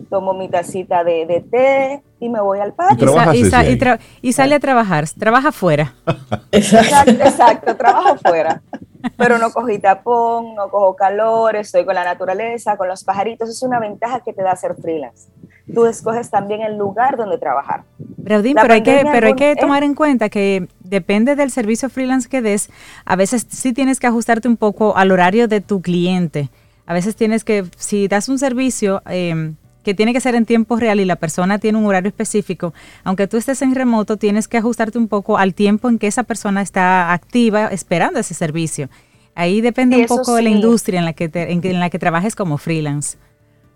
[0.09, 2.97] tomo mi tacita de, de té y me voy al Y patio.
[3.11, 3.79] trabajas y, sa- desde y ahí.
[3.79, 5.93] tra- y sale a trabajar, trabaja afuera.
[6.51, 8.61] Exacto, exacto, trabajo fuera.
[9.17, 13.49] Pero no cogí tapón, no cojo calor, estoy con la naturaleza, con los pajaritos.
[13.49, 15.29] Es una ventaja que te da ser freelance.
[15.71, 17.83] Tú escoges también el lugar donde trabajar.
[18.17, 19.55] Braudín, pero hay que, pero hay que eh.
[19.55, 22.69] tomar en cuenta que depende del servicio freelance que des,
[23.05, 26.49] a veces sí tienes que ajustarte un poco al horario de tu cliente.
[26.85, 30.75] A veces tienes que, si das un servicio eh, que tiene que ser en tiempo
[30.75, 32.73] real y la persona tiene un horario específico,
[33.05, 36.23] aunque tú estés en remoto, tienes que ajustarte un poco al tiempo en que esa
[36.23, 38.89] persona está activa esperando ese servicio.
[39.33, 41.99] Ahí depende un poco de la industria en la que te- en, en la que
[41.99, 43.17] trabajes como freelance.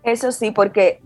[0.04, 1.00] Eso sí, porque,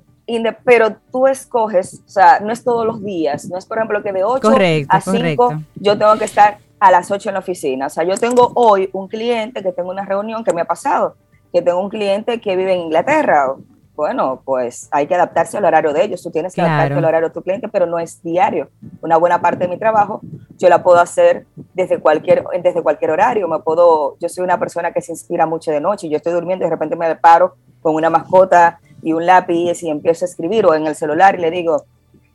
[0.65, 4.13] pero tú escoges, o sea, no es todos los días, no es por ejemplo que
[4.13, 5.63] de 8 Correcto, a 5 correcto.
[5.77, 7.87] yo tengo que estar a las 8 en la oficina.
[7.87, 11.15] O sea, yo tengo hoy un cliente que tengo una reunión que me ha pasado,
[11.53, 13.55] que tengo un cliente que vive en Inglaterra.
[13.95, 16.23] Bueno, pues hay que adaptarse al horario de ellos.
[16.23, 16.99] Tú tienes que adaptarte Claro.
[16.99, 18.71] al horario de tu cliente, pero no es diario.
[19.03, 20.23] Una buena parte de mi trabajo
[20.59, 23.47] yo la puedo hacer desde cualquier, desde cualquier horario.
[23.49, 26.09] Me puedo, yo soy una persona que se inspira mucho de noche.
[26.09, 29.91] Yo estoy durmiendo y de repente me paro con una mascota y un lápiz y
[29.91, 31.85] empiezo a escribir o en el celular y le digo,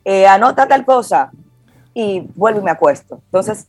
[0.04, 1.30] eh, anota tal cosa
[1.94, 3.20] y vuelvo y me acuesto.
[3.24, 3.66] Entonces,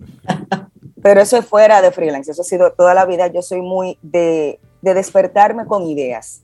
[1.01, 3.27] pero eso es fuera de freelance, eso ha sido toda la vida.
[3.27, 6.43] Yo soy muy de, de despertarme con ideas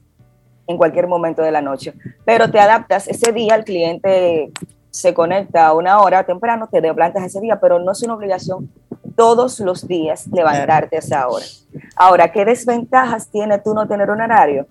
[0.68, 3.08] en cualquier momento de la noche, pero te adaptas.
[3.08, 4.52] Ese día el cliente
[4.90, 8.72] se conecta a una hora temprano, te plantas ese día, pero no es una obligación
[9.16, 11.46] todos los días levantarte a esa hora.
[11.96, 14.68] Ahora, ¿qué desventajas tiene tú no tener un horario?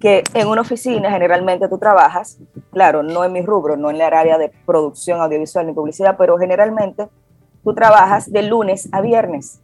[0.00, 2.38] Que en una oficina generalmente tú trabajas,
[2.72, 6.38] claro, no en mi rubro, no en la área de producción audiovisual ni publicidad, pero
[6.38, 7.08] generalmente
[7.62, 9.60] tú trabajas de lunes a viernes.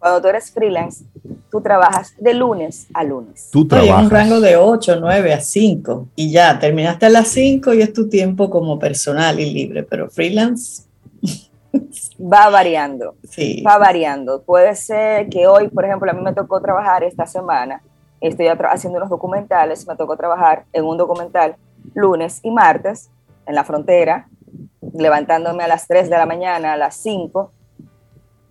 [0.00, 1.04] Cuando tú eres freelance,
[1.50, 3.48] tú trabajas de lunes a lunes.
[3.52, 4.02] Tú trabajas.
[4.04, 7.92] un rango de 8, 9 a 5 y ya, terminaste a las 5 y es
[7.92, 10.82] tu tiempo como personal y libre, pero freelance,
[12.20, 13.14] Va variando.
[13.28, 13.62] sí.
[13.66, 14.42] va variando.
[14.42, 17.82] Puede ser que hoy, por ejemplo, a mí me tocó trabajar esta semana,
[18.28, 21.56] estoy haciendo unos documentales, me tocó trabajar en un documental
[21.94, 23.10] lunes y martes
[23.46, 24.28] en la frontera,
[24.92, 27.50] levantándome a las 3 de la mañana, a las 5,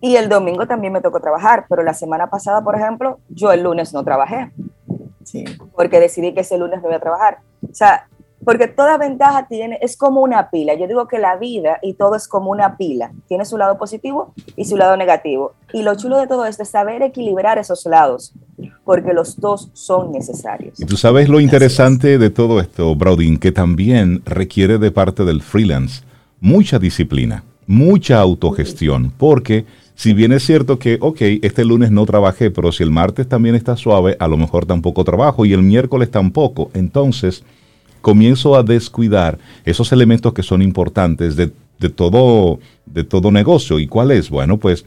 [0.00, 3.62] y el domingo también me tocó trabajar, pero la semana pasada, por ejemplo, yo el
[3.62, 4.52] lunes no trabajé,
[5.24, 5.44] sí.
[5.74, 7.38] porque decidí que ese lunes no iba a trabajar.
[7.62, 8.06] O sea,
[8.44, 10.74] porque toda ventaja tiene, es como una pila.
[10.74, 13.12] Yo digo que la vida y todo es como una pila.
[13.28, 15.54] Tiene su lado positivo y su lado negativo.
[15.72, 18.34] Y lo chulo de todo esto es saber equilibrar esos lados,
[18.84, 20.78] porque los dos son necesarios.
[20.78, 25.42] Y tú sabes lo interesante de todo esto, Braudin, que también requiere de parte del
[25.42, 26.02] freelance
[26.40, 32.50] mucha disciplina, mucha autogestión, porque si bien es cierto que, ok, este lunes no trabajé,
[32.50, 36.10] pero si el martes también está suave, a lo mejor tampoco trabajo y el miércoles
[36.10, 37.44] tampoco, entonces
[38.02, 43.78] comienzo a descuidar esos elementos que son importantes de, de todo, de todo negocio.
[43.78, 44.28] ¿Y cuál es?
[44.28, 44.84] Bueno, pues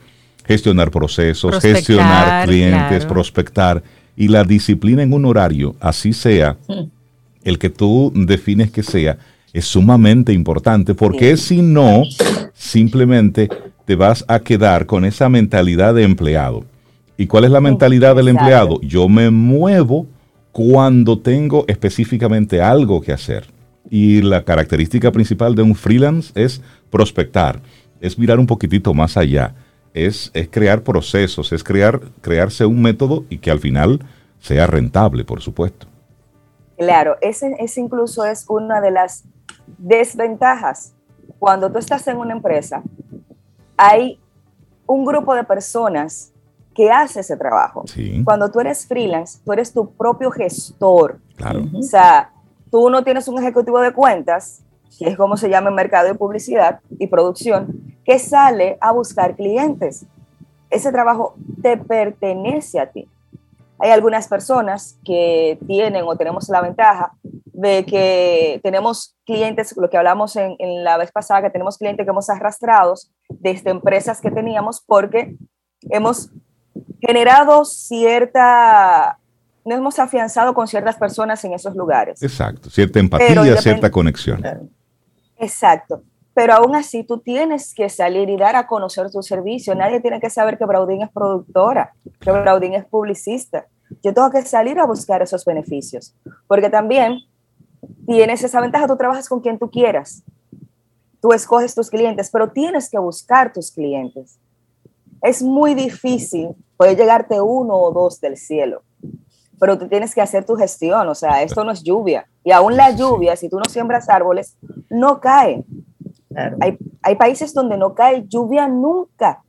[0.47, 3.07] gestionar procesos, Prospectar, gestionar clientes, claro.
[3.07, 3.83] prospectar
[4.15, 6.57] y la disciplina en un horario, así sea
[7.43, 9.17] el que tú defines que sea,
[9.53, 12.03] es sumamente importante porque si no,
[12.53, 13.49] simplemente
[13.85, 16.65] te vas a quedar con esa mentalidad de empleado.
[17.17, 18.79] ¿Y cuál es la mentalidad del empleado?
[18.81, 20.07] Yo me muevo
[20.51, 23.45] cuando tengo específicamente algo que hacer.
[23.89, 27.61] Y la característica principal de un freelance es prospectar,
[28.01, 29.55] es mirar un poquitito más allá,
[30.05, 33.99] es, es crear procesos, es crear, crearse un método y que al final
[34.39, 35.87] sea rentable, por supuesto.
[36.77, 39.23] Claro, ese, ese incluso es una de las
[39.77, 40.93] desventajas.
[41.39, 42.83] Cuando tú estás en una empresa,
[43.75, 44.19] hay
[44.85, 46.31] un grupo de personas
[46.73, 47.83] que hace ese trabajo.
[47.87, 48.21] Sí.
[48.23, 51.19] Cuando tú eres freelance, tú eres tu propio gestor.
[51.35, 51.63] Claro.
[51.73, 52.31] O sea,
[52.69, 54.61] tú no tienes un ejecutivo de cuentas,
[54.97, 59.35] que es como se llama en mercado de publicidad y producción, que sale a buscar
[59.35, 60.05] clientes.
[60.69, 63.05] Ese trabajo te pertenece a ti.
[63.79, 67.11] Hay algunas personas que tienen o tenemos la ventaja
[67.43, 72.05] de que tenemos clientes, lo que hablamos en, en la vez pasada, que tenemos clientes
[72.05, 75.35] que hemos arrastrados desde empresas que teníamos porque
[75.89, 76.31] hemos
[77.01, 79.19] generado cierta,
[79.65, 82.23] nos hemos afianzado con ciertas personas en esos lugares.
[82.23, 82.69] Exacto.
[82.69, 84.71] Cierta empatía, cierta conexión.
[85.37, 86.03] Exacto.
[86.37, 89.73] Pero aún así, tú tienes que salir y dar a conocer tu servicio.
[89.73, 93.65] Nadie tiene que saber que Braudín es productora, que Braudín es publicista.
[94.03, 96.15] Yo tengo que salir a buscar esos beneficios.
[96.45, 97.21] Porque también
[98.05, 100.21] tienes esa ventaja, tú trabajas con quien tú quieras.
[101.23, 104.37] Tú escoges tus clientes, pero tienes que buscar tus clientes.
[105.23, 108.83] Es muy difícil poder llegarte uno o dos del cielo,
[109.59, 111.09] pero tú tienes que hacer tu gestión.
[111.09, 112.27] O sea, esto no es lluvia.
[112.43, 114.55] Y aún la lluvia, si tú no siembras árboles,
[114.91, 115.65] no cae.
[117.01, 119.43] Hay, países donde no cae lluvia nunca.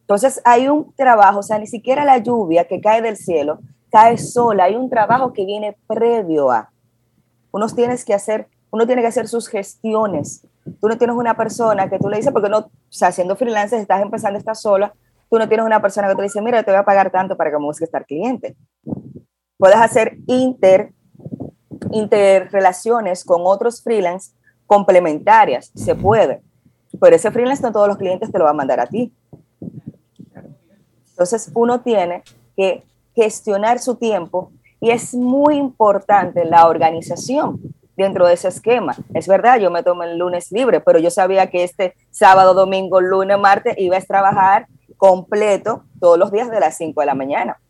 [0.00, 3.60] Entonces hay un trabajo, o sea, ni siquiera la lluvia que cae del cielo
[3.92, 6.72] cae sola, hay un trabajo que viene previo a.
[7.52, 10.46] Uno tienes que hacer, uno tiene que hacer sus gestiones.
[10.80, 13.78] Tú no tienes una persona que tú le dices, porque no, o sea, siendo freelancer,
[13.78, 14.94] estás empezando, estás sola,
[15.30, 17.36] tú no tienes una persona que tú le dices, mira, te voy a pagar tanto
[17.36, 18.56] para que me busques estar cliente.
[19.58, 20.94] Puedes hacer inter,
[21.90, 24.32] interrelaciones con otros freelance
[24.72, 26.40] complementarias, se puede,
[26.98, 29.12] pero ese freelance no todos los clientes te lo va a mandar a ti.
[31.10, 32.22] Entonces uno tiene
[32.56, 32.82] que
[33.14, 37.60] gestionar su tiempo y es muy importante la organización
[37.98, 38.96] dentro de ese esquema.
[39.12, 43.02] Es verdad, yo me tomo el lunes libre, pero yo sabía que este sábado, domingo,
[43.02, 47.60] lunes, martes iba a trabajar completo todos los días de las 5 de la mañana.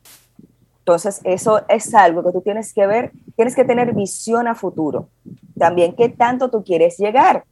[0.84, 5.08] Entonces, eso es algo que tú tienes que ver, tienes que tener visión a futuro.
[5.56, 7.44] También, ¿qué tanto tú quieres llegar?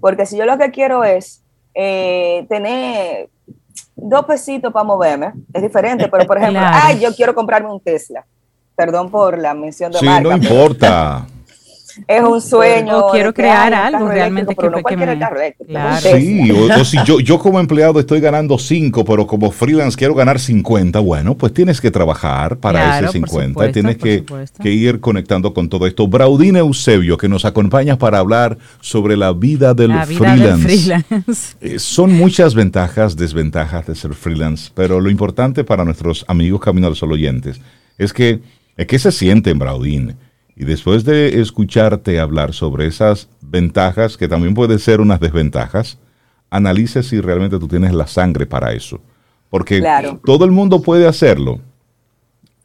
[0.00, 1.44] Porque si yo lo que quiero es
[1.74, 3.28] eh, tener
[3.94, 6.76] dos pesitos para moverme, es diferente, pero por ejemplo, Claro.
[6.82, 8.26] ay, yo quiero comprarme un Tesla.
[8.74, 10.22] Perdón por la mención de Sí, marca.
[10.22, 11.26] no pero importa.
[12.06, 12.98] Es un sueño.
[13.06, 16.00] O quiero crear algo realmente que- no que me- carro Claro.
[16.18, 20.14] Sí, o, o si yo, yo como empleado estoy ganando 5, pero como freelance quiero
[20.14, 23.96] ganar 50, bueno, pues tienes que trabajar para Claro, ese por 50 y supuesto, tienes
[24.62, 26.06] que, ir conectando con todo esto.
[26.08, 30.66] Braudina Eusebio, que nos acompaña para hablar sobre la vida del La vida freelance.
[30.68, 31.56] del freelance.
[31.60, 36.86] Eh, son muchas ventajas, desventajas de ser freelance, pero lo importante para nuestros amigos Camino
[36.86, 37.60] al Sol oyentes
[37.98, 38.40] es que,
[38.76, 40.16] es que se siente en Braudín.
[40.58, 45.98] Y después de escucharte hablar sobre esas ventajas, que también pueden ser unas desventajas,
[46.50, 49.00] analice si realmente tú tienes la sangre para eso.
[49.50, 50.20] Porque Claro.
[50.24, 51.60] todo el mundo puede hacerlo.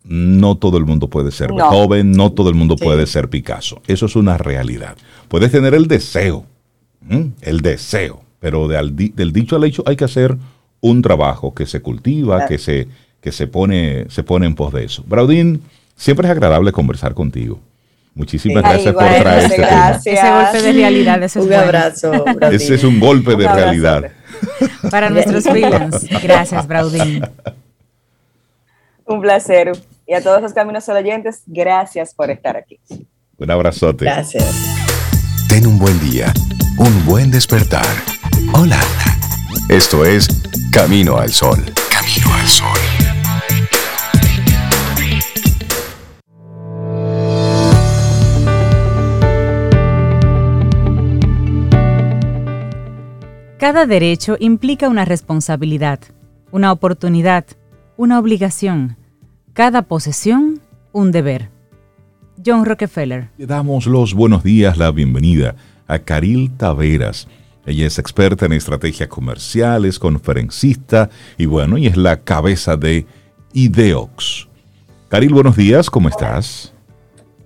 [0.05, 1.55] No todo el mundo puede ser No.
[1.55, 2.83] Beethoven, no todo el mundo Sí.
[2.83, 3.81] puede ser Picasso.
[3.87, 4.97] Eso es una realidad.
[5.29, 6.45] Puedes tener el deseo,
[7.07, 7.31] ¿m?
[7.41, 10.35] el deseo, pero de al di- del dicho al hecho hay que hacer
[10.81, 12.49] un trabajo que se cultiva, Claro.
[12.49, 12.87] que se
[13.21, 15.03] que se pone se pone en pos de eso.
[15.07, 15.61] Braudín,
[15.95, 17.59] siempre es agradable conversar contigo.
[18.15, 19.99] Muchísimas Ay, gracias por traer este tema.
[20.05, 22.25] Ese golpe de realidad, ese es Un abrazo.
[22.51, 23.65] Ese es un golpe de abrazo.
[23.65, 24.11] realidad.
[24.91, 26.07] Para nuestros freelance.
[26.21, 27.23] Gracias, Braudín.
[29.05, 29.71] Un placer.
[30.05, 32.79] Y a todos los caminos oyentes, gracias por estar aquí.
[33.37, 34.05] Un abrazote.
[34.05, 34.53] Gracias.
[35.49, 36.31] Ten un buen día,
[36.77, 37.85] un buen despertar.
[38.53, 38.79] Hola.
[39.69, 40.27] Esto es
[40.71, 41.63] Camino al Sol.
[41.89, 42.92] Camino al Sol.
[53.63, 55.97] Cada derecho implica una responsabilidad,
[56.51, 57.45] una oportunidad,
[57.95, 58.97] una obligación.
[59.53, 60.59] Cada posesión,
[60.91, 61.49] un deber.
[62.45, 63.29] John Rockefeller.
[63.37, 65.55] Le damos los buenos días, la bienvenida
[65.87, 67.29] a Caril Taveras.
[67.65, 73.05] Ella es experta en estrategia comercial, es conferencista y bueno, y es la cabeza de
[73.53, 74.49] Ideox.
[75.07, 76.73] Caril, buenos días, ¿cómo estás?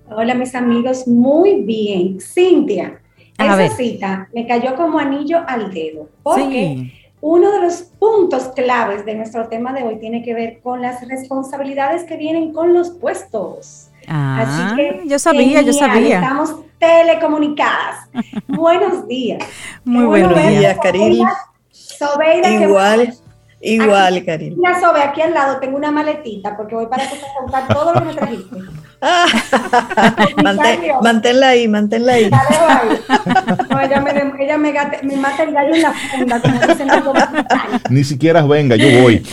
[0.10, 2.20] Hola mis amigos, muy bien.
[2.20, 3.00] Cintia,
[3.38, 3.72] A esa ver.
[3.72, 6.94] cita me cayó como anillo al dedo, porque Sí.
[7.22, 11.08] uno de los puntos claves de nuestro tema de hoy tiene que ver con las
[11.08, 13.90] responsabilidades que vienen con los puestos.
[14.08, 16.16] Ah, Así que yo sabía, yo sabía.
[16.20, 18.10] Estamos telecomunicadas.
[18.48, 19.44] Buenos días.
[19.84, 20.78] Muy buenos días.
[20.82, 21.24] Caril.
[21.72, 23.18] Sobeida, qué
[23.60, 24.56] Igual, Igual, Karina.
[24.62, 27.04] La sobe aquí al lado, tengo una maletita porque voy para
[27.40, 28.56] contar todo lo que me trajiste.
[30.44, 32.30] Mantén, manténla ahí, manténla ahí.
[33.70, 34.12] No, ella me,
[34.44, 37.04] ella me, me, mata el gallo en la funda, como dicen los
[37.90, 39.26] Ni siquiera venga, yo voy.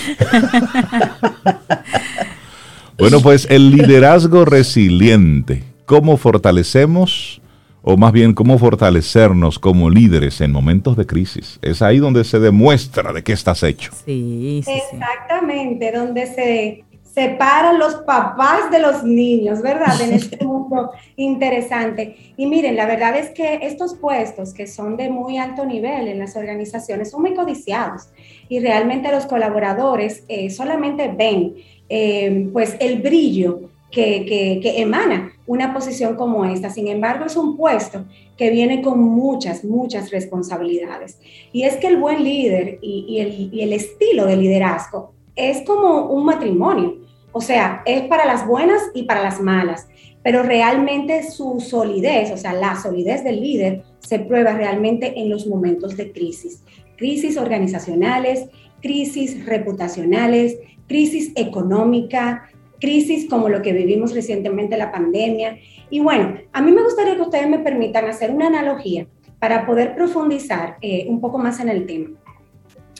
[2.98, 5.64] bueno, pues el liderazgo resiliente.
[5.84, 7.42] ¿Cómo fortalecemos
[7.84, 11.58] o más bien cómo fortalecernos como líderes en momentos de crisis.
[11.60, 13.92] Es ahí donde se demuestra de qué estás hecho.
[14.04, 20.00] Sí, sí Exactamente, donde se separan los papás de los niños, ¿verdad?
[20.00, 22.16] En este mundo interesante.
[22.36, 26.18] Y miren, la verdad es que estos puestos que son de muy alto nivel en
[26.18, 28.08] las organizaciones son muy codiciados
[28.48, 31.54] y realmente los colaboradores eh, solamente ven
[31.88, 36.70] eh, pues el brillo que, emana una posición como esta.
[36.70, 38.04] Sin embargo, es un puesto
[38.36, 41.18] que viene con muchas, muchas responsabilidades.
[41.52, 46.06] Y es que el buen líder y, el, y el estilo de liderazgo es como
[46.06, 46.98] un matrimonio.
[47.32, 49.88] O sea, es para las buenas y para las malas,
[50.22, 55.46] pero realmente su solidez, o sea, la solidez del líder se prueba realmente en los
[55.46, 56.62] momentos de crisis.
[56.96, 58.46] Crisis organizacionales,
[58.80, 62.48] crisis reputacionales, crisis económica,
[62.84, 65.56] crisis como lo que vivimos recientemente, la pandemia.
[65.88, 69.06] Y bueno, a mí me gustaría que ustedes me permitan hacer una analogía
[69.38, 72.10] para poder profundizar eh, un poco más en el tema.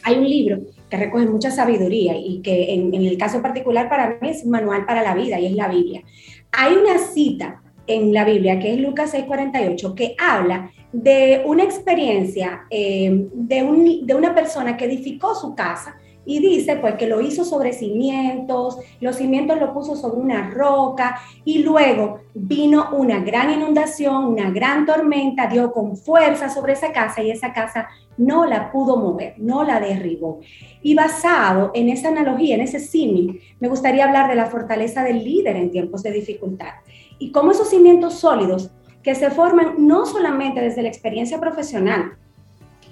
[0.03, 4.31] Hay un libro que recoge mucha sabiduría y que en, el caso particular para mí
[4.31, 6.03] es un manual para la vida y es la Biblia.
[6.53, 12.63] Hay una cita en la Biblia que es Lucas 6:48 que habla de una experiencia
[12.71, 15.97] eh, de, de una persona que edificó su casa
[16.27, 21.21] y dice pues que lo hizo sobre cimientos, los cimientos lo puso sobre una roca
[21.45, 27.23] y luego vino una gran inundación, una gran tormenta, dio con fuerza sobre esa casa
[27.23, 30.41] y esa casa no la pudo mover, no la derribó.
[30.83, 35.25] Y basado en esa analogía, en ese símil, me gustaría hablar de la fortaleza del
[35.25, 36.75] líder en tiempos de dificultad
[37.19, 38.71] y cómo esos cimientos sólidos
[39.03, 42.17] que se forman no solamente desde la experiencia profesional,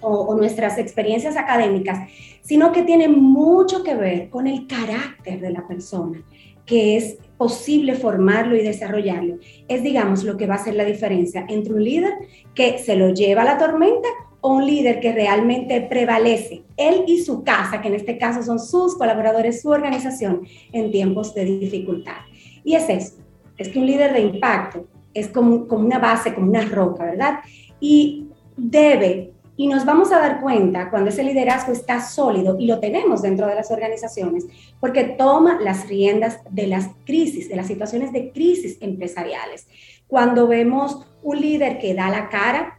[0.02, 2.10] o, nuestras experiencias académicas,
[2.42, 6.22] sino que tiene mucho que ver con el carácter de la persona,
[6.66, 9.38] que es posible formarlo y desarrollarlo.
[9.66, 12.12] Es, digamos, lo que va a hacer la diferencia entre un líder
[12.54, 14.08] que se lo lleva a la tormenta
[14.40, 18.58] o un líder que realmente prevalece, él y su casa, que en este caso son
[18.58, 22.16] sus colaboradores, su organización, en tiempos de dificultad.
[22.64, 23.22] Y es eso,
[23.56, 27.38] es que un líder de impacto es como, como una base, como una roca, ¿verdad?
[27.80, 28.26] Y
[28.56, 33.22] debe y nos vamos a dar cuenta cuando ese liderazgo está sólido y lo tenemos
[33.22, 34.46] dentro de las organizaciones,
[34.80, 39.66] porque toma las riendas de las crisis, de las situaciones de crisis empresariales.
[40.06, 42.78] Cuando vemos un líder que da la cara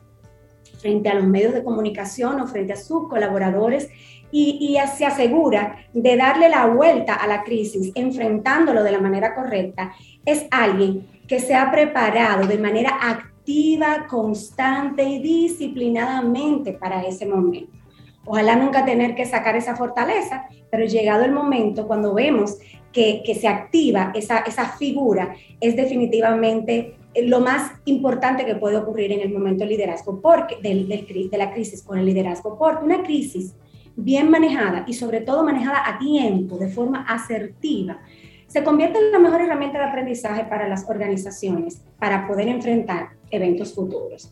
[0.80, 3.90] frente a los medios de comunicación o frente a sus colaboradores
[4.32, 9.36] y, y, se asegura de darle la vuelta a la crisis, enfrentándolo de la manera
[9.36, 9.94] correcta,
[10.26, 17.26] es alguien que se ha preparado de manera activa activa, constante y disciplinadamente para ese
[17.26, 17.74] momento.
[18.26, 22.58] Ojalá nunca tener que sacar esa fortaleza, pero llegado el momento, cuando vemos
[22.94, 29.20] que, se activa esa, esa figura, es definitivamente lo más importante que puede ocurrir en
[29.20, 33.56] el momento del liderazgo, porque, del, de la crisis con el liderazgo, porque una crisis
[33.98, 38.00] bien manejada y sobre todo manejada a tiempo, de forma asertiva,
[38.48, 43.74] se convierte en la mejor herramienta de aprendizaje para las organizaciones para poder enfrentar eventos
[43.74, 44.32] futuros.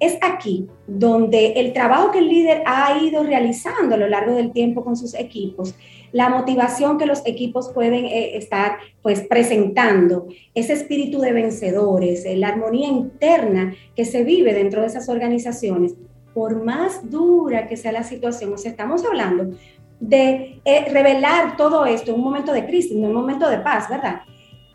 [0.00, 4.52] Es aquí donde el trabajo que el líder ha ido realizando a lo largo del
[4.52, 5.74] tiempo con sus equipos,
[6.12, 12.36] la motivación que los equipos pueden eh, estar pues presentando, ese espíritu de vencedores, eh,
[12.36, 15.94] la armonía interna que se vive dentro de esas organizaciones,
[16.32, 19.56] por más dura que sea la situación, o sea, estamos hablando
[20.00, 23.88] de eh, revelar todo esto en un momento de crisis, en un momento de paz,
[23.88, 24.20] ¿verdad?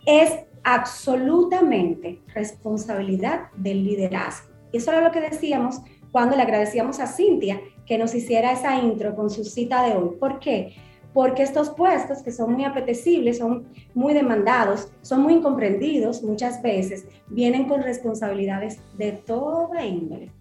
[0.05, 0.31] Es
[0.63, 4.49] absolutamente responsabilidad del liderazgo.
[4.71, 9.15] Eso era lo que decíamos cuando le agradecíamos a Cintia que nos hiciera esa intro
[9.15, 10.15] con su cita de hoy.
[10.19, 10.75] ¿Por qué?
[11.13, 17.05] Porque estos puestos que son muy apetecibles, son muy demandados, son muy incomprendidos muchas veces,
[17.27, 20.31] vienen con responsabilidades de toda índole.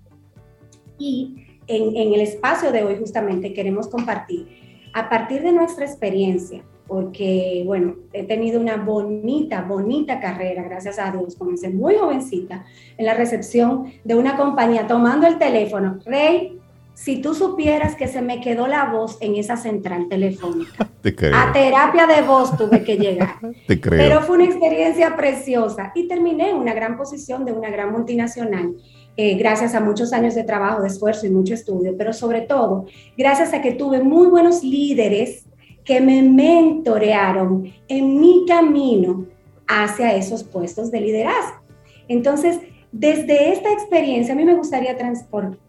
[0.98, 4.46] Y en el espacio de hoy justamente queremos compartir
[4.94, 6.62] a partir de nuestra experiencia,
[6.92, 11.36] porque, bueno, he tenido una bonita, bonita carrera, gracias a Dios.
[11.36, 12.66] Comencé muy jovencita
[12.98, 16.00] en la recepción de una compañía tomando el teléfono.
[16.04, 16.58] Rey,
[16.92, 20.86] si tú supieras que se me quedó la voz en esa central telefónica.
[21.34, 23.36] A terapia de voz tuve que llegar.
[23.66, 27.90] Te Pero fue una experiencia preciosa y terminé en una gran posición de una gran
[27.90, 28.74] multinacional
[29.16, 32.86] eh, gracias a muchos años de trabajo, de esfuerzo y mucho estudio, pero sobre todo
[33.16, 35.44] gracias a que tuve muy buenos líderes
[35.84, 39.26] que me mentorearon en mi camino
[39.66, 41.62] hacia esos puestos de liderazgo.
[42.08, 42.58] Entonces,
[42.92, 44.96] desde esta experiencia, a mí me gustaría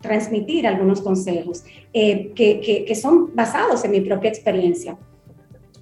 [0.02, 4.98] transmitir algunos consejos eh, que, son basados en mi propia experiencia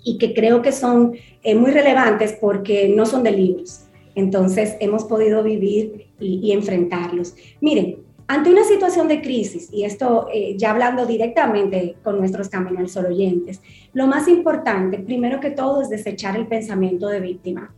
[0.04, 3.86] y que creo que son eh, muy relevantes porque no son de libros.
[4.14, 7.36] Entonces, hemos podido vivir y, enfrentarlos.
[7.60, 7.98] Miren,
[8.32, 13.08] ante una situación de crisis, y esto eh, ya hablando directamente con nuestros Caminos Sol
[13.08, 13.62] oyentes,
[13.92, 17.76] lo más importante, primero que todo, es desechar el pensamiento de víctima.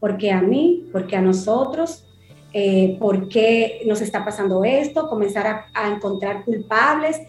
[0.00, 2.08] Porque a mí, porque a nosotros,
[2.54, 7.20] eh, por qué nos está pasando esto, comenzar a, encontrar culpables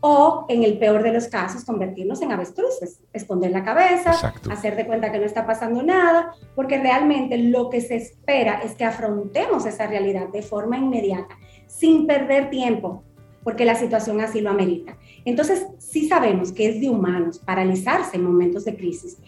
[0.00, 4.86] o, en el peor de los casos, convertirnos en avestruces, esconder la cabeza, hacer de
[4.86, 9.64] cuenta que no está pasando nada, porque realmente lo que se espera es que afrontemos
[9.64, 11.38] esa realidad de forma inmediata,
[11.70, 13.04] sin perder tiempo,
[13.44, 14.98] porque la situación así lo amerita.
[15.24, 19.18] Entonces, sí sabemos que es de humanos paralizarse en momentos de crisis,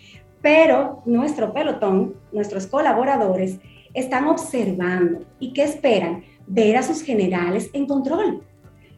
[0.43, 3.59] pero nuestro pelotón, nuestros colaboradores,
[3.95, 8.43] están observando y qué esperan ver a sus generales en control.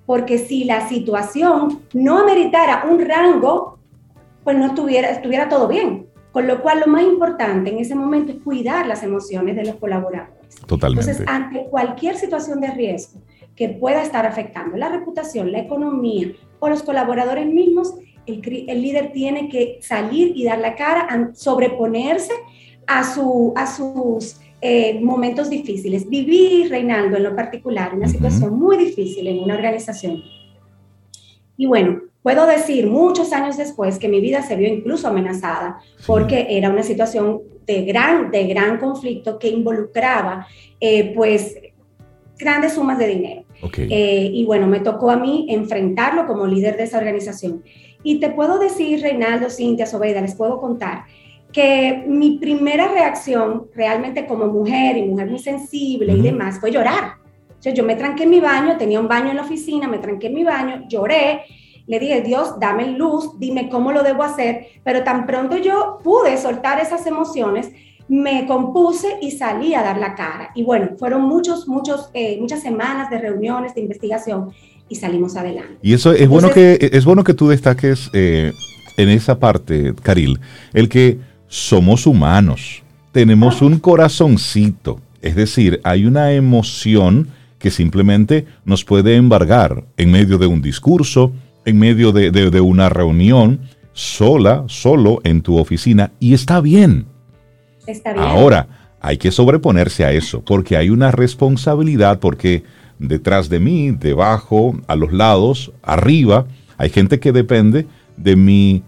[0.06, 3.78] Porque si la situación no ameritara un rango,
[4.42, 6.06] pues no estuviera, estuviera todo bien.
[6.32, 9.76] Con lo cual, lo más importante en ese momento es cuidar las emociones de los
[9.76, 10.56] colaboradores.
[10.66, 11.10] Totalmente.
[11.10, 13.20] Entonces, ante cualquier situación de riesgo
[13.56, 17.94] que pueda estar afectando la reputación, la economía o los colaboradores mismos,
[18.26, 22.32] el, el líder tiene que salir y dar la cara, sobreponerse
[22.86, 26.08] a, su, a sus eh, momentos difíciles.
[26.08, 30.22] Viví, Reinaldo, en lo particular, una situación muy difícil en una organización.
[31.56, 36.46] Y bueno, puedo decir muchos años después que mi vida se vio incluso amenazada porque
[36.48, 40.46] era una situación de gran, de gran conflicto que involucraba
[40.80, 41.56] eh, pues
[42.38, 43.43] grandes sumas de dinero.
[43.62, 47.62] Eh, y bueno, me tocó a mí enfrentarlo como líder de esa organización.
[48.02, 51.04] Y te puedo decir, Reinaldo, Cintia, Sobeida, les puedo contar
[51.52, 57.14] que mi primera reacción realmente como mujer y mujer muy sensible y demás fue llorar.
[57.66, 60.26] O yo me tranqué en mi baño, tenía un baño en la oficina, me tranqué
[60.26, 61.42] en mi baño, lloré,
[61.86, 66.36] le dije, Dios, dame luz, dime cómo lo debo hacer, pero tan pronto yo pude
[66.38, 67.70] soltar esas emociones,
[68.08, 70.50] me compuse y salí a dar la cara.
[70.54, 74.50] Y bueno, fueron muchos, muchos, eh, muchas semanas de reuniones, de investigación
[74.88, 75.78] y salimos adelante.
[75.82, 78.52] Y eso es bueno que es bueno que tú destaques eh,
[78.96, 80.38] en esa parte, Caril,
[80.72, 82.82] el que somos humanos,
[83.12, 87.28] tenemos un corazoncito, es decir, hay una emoción
[87.58, 91.32] que simplemente nos puede embargar en medio de un discurso,
[91.64, 93.60] en medio de, una reunión,
[93.92, 97.06] sola, solo en tu oficina, y está bien.
[98.16, 98.66] Ahora,
[99.00, 102.62] hay que sobreponerse a eso, porque hay una responsabilidad, porque
[102.98, 106.46] detrás de mí, debajo, a los lados, arriba,
[106.78, 108.82] hay gente que depende de mi,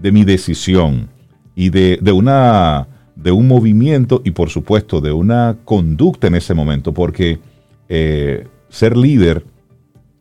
[0.00, 1.08] de mi decisión
[1.54, 2.86] y de, una,
[3.16, 7.38] de un movimiento y por supuesto de una conducta en ese momento, porque
[7.88, 9.44] eh, ser líder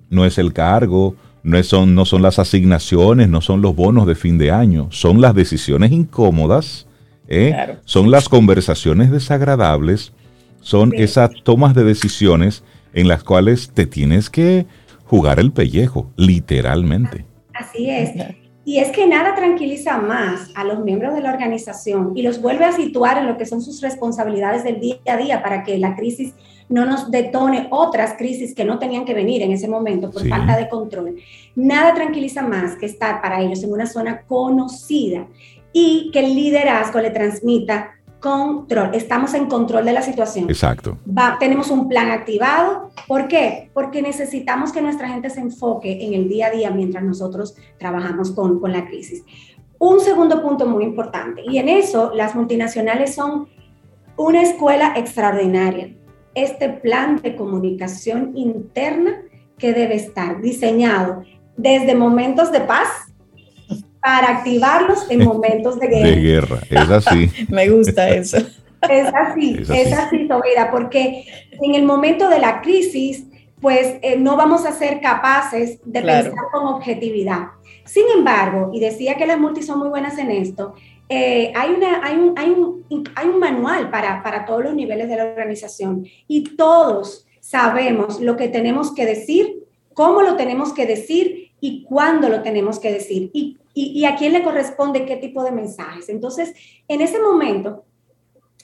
[0.09, 4.15] no es el cargo, no son, no son las asignaciones, no son los bonos de
[4.15, 6.87] fin de año, son las decisiones incómodas,
[7.27, 7.77] ¿eh?
[7.85, 10.13] son las conversaciones desagradables,
[10.61, 12.63] son esas tomas de decisiones
[12.93, 14.65] en las cuales te tienes que
[15.05, 17.25] jugar el pellejo, literalmente.
[17.53, 18.11] Así es.
[18.67, 22.65] Y es que nada tranquiliza más a los miembros de la organización y los vuelve
[22.65, 25.95] a situar en lo que son sus responsabilidades del día a día para que la
[25.95, 26.33] crisis
[26.67, 30.57] no nos detone otras crisis que no tenían que venir en ese momento por falta
[30.57, 31.17] de control.
[31.55, 35.27] Nada tranquiliza más que estar para ellos en una zona conocida
[35.77, 40.49] y que el liderazgo le transmita control, estamos en control de la situación.
[40.49, 40.97] Exacto.
[41.37, 42.91] tenemos un plan activado.
[43.09, 43.69] ¿Por qué?
[43.73, 48.31] Porque necesitamos que nuestra gente se enfoque en el día a día mientras nosotros trabajamos
[48.31, 49.25] con, con la crisis.
[49.77, 53.49] Un segundo punto muy importante, y en eso las multinacionales son
[54.15, 55.93] una escuela extraordinaria.
[56.35, 59.23] Este plan de comunicación interna
[59.57, 61.23] que debe estar diseñado
[61.57, 62.87] desde momentos de paz
[64.05, 66.09] para activarlos en momentos de guerra.
[66.09, 67.31] De guerra, es así.
[67.49, 68.37] Me gusta eso.
[68.87, 71.25] Es así, es así, Tobira, porque
[71.59, 73.25] en el momento de la crisis,
[73.59, 77.47] pues eh, no vamos a ser capaces de pensar con objetividad.
[77.83, 80.75] Sin embargo, y decía que las multis son muy buenas en esto,
[81.09, 85.09] eh, hay, una, hay, un, hay, un, hay un manual para, para todos los niveles
[85.09, 89.63] de la organización y todos sabemos lo que tenemos que decir,
[89.95, 93.31] cómo lo tenemos que decir y cuándo lo tenemos que decir.
[93.33, 96.07] Y y, a quién le corresponde qué tipo de mensajes.
[96.07, 96.53] Entonces,
[96.87, 97.83] en ese momento,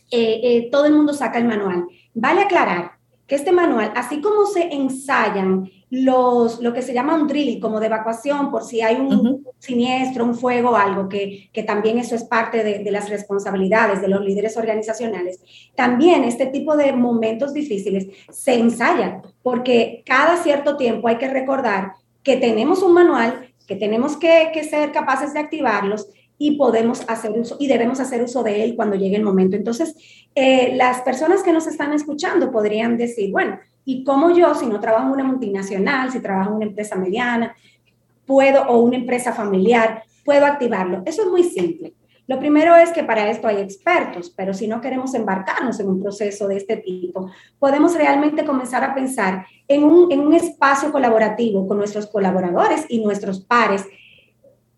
[0.09, 1.85] eh, eh, todo el mundo saca el manual.
[2.13, 2.93] Vale aclarar
[3.27, 7.81] que este manual, así como se ensayan los, lo que se llama un drill, como
[7.81, 12.23] de evacuación, por si hay un siniestro, un fuego, algo, que, que también eso es
[12.23, 15.41] parte de, de, las responsabilidades de los líderes organizacionales,
[15.75, 21.93] también este tipo de momentos difíciles se ensayan, porque cada cierto tiempo hay que recordar
[22.23, 26.07] que tenemos un manual, que tenemos que, ser capaces de activarlos
[26.37, 29.55] y podemos hacer uso y debemos hacer uso de él cuando llegue el momento.
[29.55, 29.95] Entonces,
[30.33, 34.79] eh, las personas que nos están escuchando podrían decir, bueno, ¿y cómo yo, si no
[34.79, 37.55] trabajo en una multinacional, si trabajo en una empresa mediana,
[38.25, 41.03] puedo, o una empresa familiar, puedo activarlo?
[41.05, 41.93] Eso es muy simple.
[42.31, 46.01] Lo primero es que para esto hay expertos, pero si no queremos embarcarnos en un
[46.01, 47.29] proceso de este tipo,
[47.59, 53.03] podemos realmente comenzar a pensar en un, en un espacio colaborativo con nuestros colaboradores y
[53.03, 53.85] nuestros pares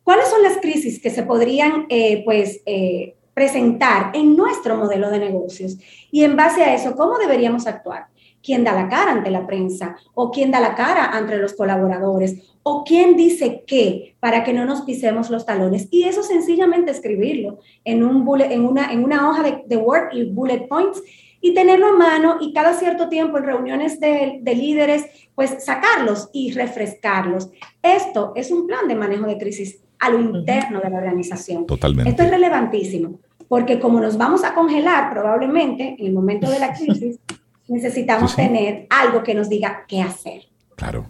[0.04, 5.20] ¿Cuáles son las crisis que se podrían eh, pues, eh, presentar en nuestro modelo de
[5.20, 5.78] negocios?
[6.12, 8.08] Y en base a eso, ¿cómo deberíamos actuar?
[8.44, 9.96] ¿Quién da la cara ante la prensa?
[10.14, 12.53] ¿O quién da la cara ante los colaboradores?
[12.64, 15.88] ¿O quién dice qué para que no nos pisemos los talones?
[15.92, 20.14] Y eso sencillamente escribirlo en, un bullet, en, una, en una hoja de, de Word
[20.14, 21.02] y bullet points
[21.42, 25.06] y tenerlo a mano y cada cierto tiempo en reuniones de, de, líderes,
[25.36, 27.50] pues sacarlos y refrescarlos.
[27.82, 31.66] Esto es un plan de manejo de crisis a lo interno de la organización.
[31.66, 32.10] Totalmente.
[32.10, 36.74] Esto es relevantísimo, porque como nos vamos a congelar probablemente en el momento de la
[36.78, 37.20] crisis,
[37.68, 40.44] necesitamos tener algo que nos diga qué hacer.
[40.78, 41.10] Claro.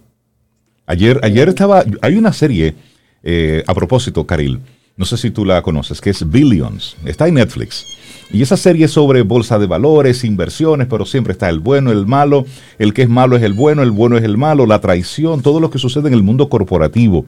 [0.85, 2.75] Ayer, ayer estaba, hay una serie,
[3.23, 4.59] eh, a propósito, Caril,
[4.95, 7.85] no sé si tú la conoces, que es Billions, está en Netflix.
[8.31, 12.05] Y esa serie es sobre bolsa de valores, inversiones, pero siempre está el bueno, el
[12.05, 12.45] malo,
[12.79, 15.59] el que es malo es el bueno, el bueno es el malo, la traición, todo
[15.59, 17.25] lo que sucede en el mundo corporativo.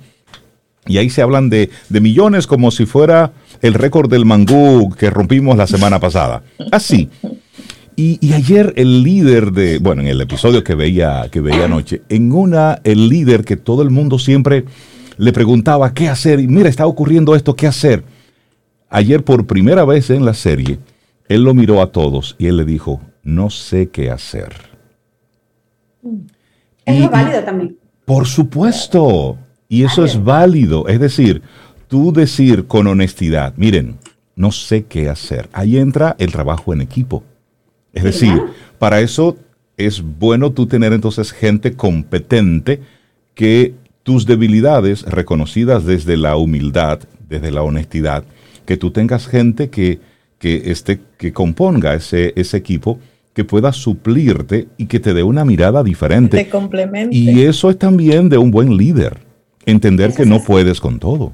[0.87, 5.09] Y ahí se hablan de, de millones como si fuera el récord del mangú que
[5.09, 6.43] rompimos la semana pasada.
[6.71, 7.09] Así.
[7.95, 12.01] Y, y, ayer el líder de, bueno, en el episodio que veía, que veía anoche,
[12.09, 14.65] en una, el líder que todo el mundo siempre
[15.17, 18.03] le preguntaba qué hacer, y mira, está ocurriendo esto, ¿qué hacer?
[18.89, 20.79] Ayer por primera vez en la serie,
[21.27, 24.53] él lo miró a todos y él le dijo, no sé qué hacer.
[26.85, 27.77] Es válido también.
[28.05, 29.37] Por supuesto.
[29.67, 30.87] Y eso es válido.
[30.87, 31.41] Es decir,
[31.87, 33.97] tú decir con honestidad, miren,
[34.35, 35.49] no sé qué hacer.
[35.51, 37.23] Ahí entra el trabajo en equipo.
[37.95, 38.39] Es decir,
[38.77, 39.37] para eso
[39.77, 42.81] es bueno tú tener entonces gente competente
[43.33, 43.73] que
[44.03, 48.23] tus debilidades reconocidas desde la humildad, desde la honestidad,
[48.65, 49.99] que tú tengas gente que,
[50.37, 52.99] que, esté, que componga ese, ese equipo
[53.33, 56.37] que pueda suplirte y que te dé una mirada diferente.
[56.37, 57.15] Te complemente.
[57.15, 59.19] Y eso es también de un buen líder.
[59.65, 61.33] Entender que no puedes con todo.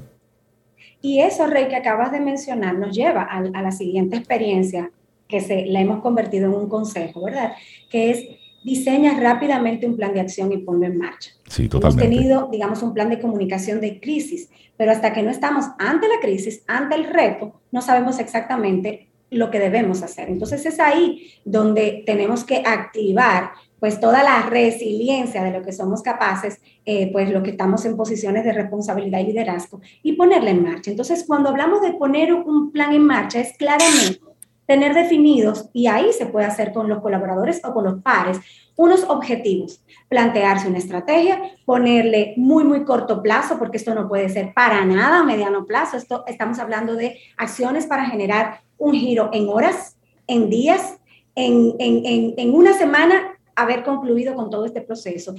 [1.02, 4.90] Y eso, Rey, que acabas de mencionar, nos lleva a, a, la siguiente experiencia
[5.32, 7.54] que se, la hemos convertido en un consejo, ¿verdad?
[7.90, 8.28] Que es
[8.62, 11.30] diseña rápidamente un plan de acción y ponlo en marcha.
[11.48, 12.04] Sí, totalmente.
[12.04, 16.06] Hemos tenido, digamos, un plan de comunicación de crisis, pero hasta que no estamos ante
[16.06, 20.28] la crisis, ante el reto, no sabemos exactamente lo que debemos hacer.
[20.28, 26.02] Entonces es ahí donde tenemos que activar pues toda la resiliencia de lo que somos
[26.02, 30.62] capaces, eh, pues lo que estamos en posiciones de responsabilidad y liderazgo y ponerla en
[30.62, 30.90] marcha.
[30.90, 34.31] Entonces, cuando hablamos de poner un plan en marcha, es claramente
[34.72, 38.40] tener definidos, y ahí se puede hacer con los colaboradores o con los pares,
[38.74, 44.54] unos objetivos, plantearse una estrategia, ponerle muy, muy corto plazo, porque esto no puede ser
[44.54, 49.50] para nada a mediano plazo, esto estamos hablando de acciones para generar un giro en
[49.50, 50.98] horas, en días,
[51.34, 55.34] en, en, en, en una semana haber concluido con todo este proceso,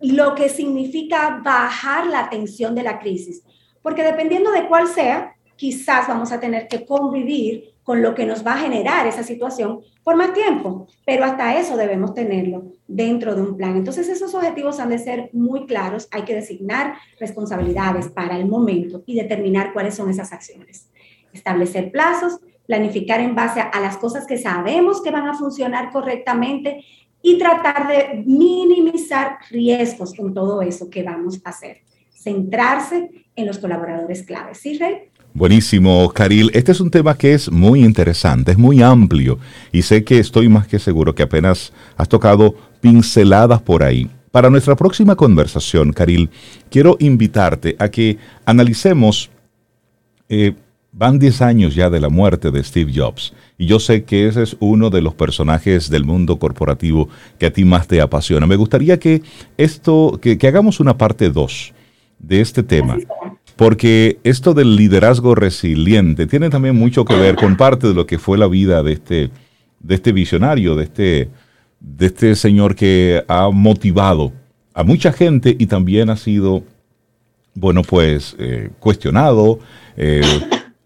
[0.00, 3.42] lo que significa bajar la tensión de la crisis,
[3.80, 8.46] porque dependiendo de cuál sea, quizás vamos a tener que convivir con lo que nos
[8.46, 13.42] va a generar esa situación por más tiempo, pero hasta eso debemos tenerlo dentro de
[13.42, 13.76] un plan.
[13.76, 19.02] Entonces esos objetivos han de ser muy claros, hay que designar responsabilidades para el momento
[19.06, 20.88] y determinar cuáles son esas acciones.
[21.32, 26.84] Establecer plazos, planificar en base a las cosas que sabemos que van a funcionar correctamente
[27.20, 31.78] y tratar de minimizar riesgos con todo eso que vamos a hacer.
[32.12, 34.58] Centrarse en los colaboradores claves.
[34.58, 35.09] ¿Sí, Rey?
[35.32, 36.50] Buenísimo, Caril.
[36.54, 39.38] Este es un tema que es muy interesante, es muy amplio
[39.70, 44.10] y sé que estoy más que seguro que apenas has tocado pinceladas por ahí.
[44.32, 46.30] Para nuestra próxima conversación, Caril,
[46.68, 49.30] quiero invitarte a que analicemos
[50.28, 50.54] eh,
[50.92, 54.42] van 10 años ya de la muerte de Steve Jobs y yo sé que ese
[54.42, 57.08] es uno de los personajes del mundo corporativo
[57.38, 58.46] que a ti más te apasiona.
[58.46, 59.22] Me gustaría que
[59.56, 61.72] esto, que, que hagamos una parte 2
[62.18, 62.98] de este tema,
[63.60, 68.18] porque esto del liderazgo resiliente tiene también mucho que ver con parte de lo que
[68.18, 69.30] fue la vida de este,
[69.80, 71.28] de este visionario, de este,
[71.78, 74.32] de este señor que ha motivado
[74.72, 76.62] a mucha gente y también ha sido,
[77.54, 79.58] bueno, pues eh, cuestionado,
[79.94, 80.22] eh,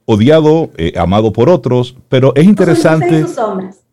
[0.05, 3.25] odiado, eh, amado por otros, pero es interesante,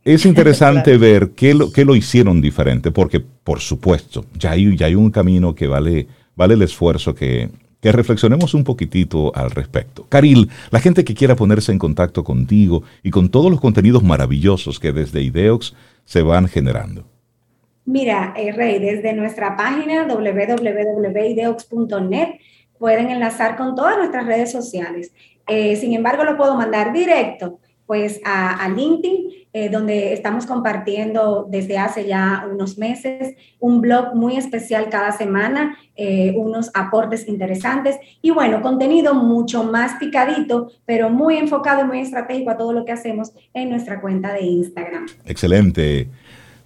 [0.03, 4.87] es interesante ver qué lo, qué lo hicieron diferente, porque por supuesto, ya hay, ya
[4.87, 7.49] hay un camino que vale, vale el esfuerzo que,
[7.81, 10.05] que reflexionemos un poquitito al respecto.
[10.07, 14.79] Caril, la gente que quiera ponerse en contacto contigo y con todos los contenidos maravillosos
[14.79, 15.73] que desde Ideox
[16.05, 17.05] se van generando.
[17.85, 22.27] Mira, eh, Rey, desde nuestra página www.ideox.net
[22.77, 25.11] pueden enlazar con todas nuestras redes sociales.
[25.47, 27.59] Eh, sin embargo, lo puedo mandar directo
[27.91, 34.37] pues a, LinkedIn, eh, donde estamos compartiendo desde hace ya unos meses un blog muy
[34.37, 41.35] especial cada semana, eh, unos aportes interesantes y bueno, contenido mucho más picadito, pero muy
[41.35, 45.07] enfocado y muy estratégico a todo lo que hacemos en nuestra cuenta de Instagram.
[45.25, 46.07] Excelente.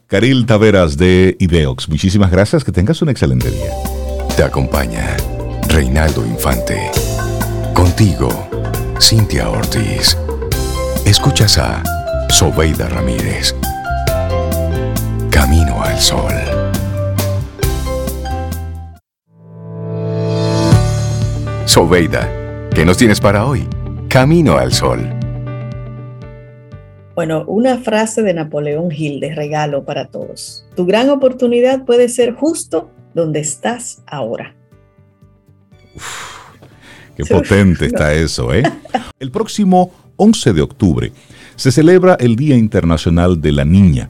[0.05, 3.71] Caril Taveras de Ideox, muchísimas gracias, que tengas un excelente día.
[4.37, 5.17] Te acompaña
[5.69, 6.91] Reinaldo Infante.
[7.73, 8.29] Contigo,
[9.01, 10.15] Cintia Ortiz.
[11.17, 11.81] Escuchas a
[12.29, 13.55] Sobeida Ramírez.
[15.31, 16.33] Camino al Sol.
[21.63, 23.65] Sobeida, ¿qué nos tienes para hoy?
[24.09, 25.09] Camino al Sol.
[27.15, 30.67] Bueno, una frase de Napoleón Hill de regalo para todos.
[30.75, 34.53] Tu gran oportunidad puede ser justo donde estás ahora.
[37.15, 38.63] qué potente está eso, ¿eh?
[39.19, 41.11] El próximo 11 de octubre
[41.55, 44.09] se celebra el Día Internacional de la Niña.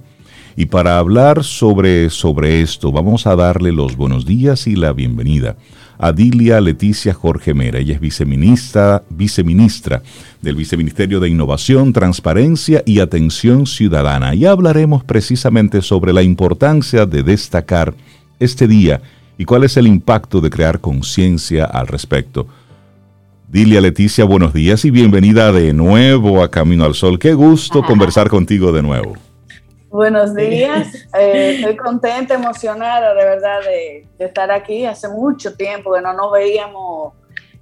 [0.58, 5.58] Y para hablar sobre, sobre esto, vamos a darle los buenos días y la bienvenida
[5.98, 7.80] a Dilia Leticia Jorge Mera.
[7.80, 10.02] Ella es viceministra, viceministra
[10.42, 14.36] del Viceministerio de Innovación, Transparencia y Atención Ciudadana.
[14.36, 17.94] Y hablaremos precisamente sobre la importancia de destacar
[18.40, 19.02] este día
[19.38, 22.48] y cuál es el impacto de crear conciencia al respecto.
[23.48, 27.20] Dilia Leticia, buenos días y bienvenida de nuevo a Camino al Sol.
[27.20, 29.14] Qué gusto conversar contigo de nuevo.
[29.90, 34.86] Buenos días, eh, estoy contenta, emocionada de verdad de, estar aquí.
[34.86, 37.14] Hace mucho tiempo que no nos veíamos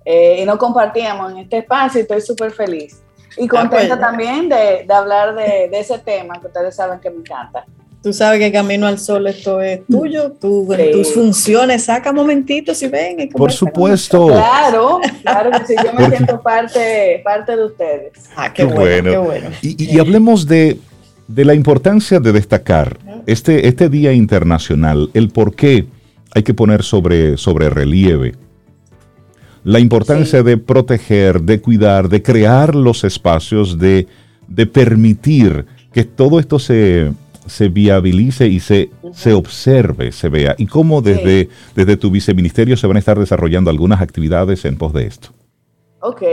[0.05, 3.03] eh, y no compartíamos en este espacio y estoy súper feliz.
[3.37, 7.65] Y contenta también de, hablar de, de ese tema que ustedes saben que me encanta.
[8.03, 13.29] Tú sabes que Camino al Sol esto es tuyo, tus funciones, saca momentitos y ven.
[13.29, 14.27] Por supuesto.
[14.27, 18.11] Claro, claro que sí, yo me siento parte, parte de ustedes.
[18.35, 19.49] Ah, qué, bueno, qué bueno.
[19.61, 20.79] Y, hablemos de,
[21.33, 25.85] la importancia de destacar este, este Día Internacional, el por qué
[26.35, 28.33] hay que poner sobre, sobre relieve
[29.63, 34.07] la importancia de proteger, de cuidar, de crear los espacios, de,
[34.49, 37.13] de permitir que todo esto se
[37.45, 40.55] se viabilice y se, se observe, se vea?
[40.57, 44.93] ¿Y cómo desde, desde tu viceministerio se van a estar desarrollando algunas actividades en pos
[44.93, 45.29] de esto?
[45.99, 46.23] Ok.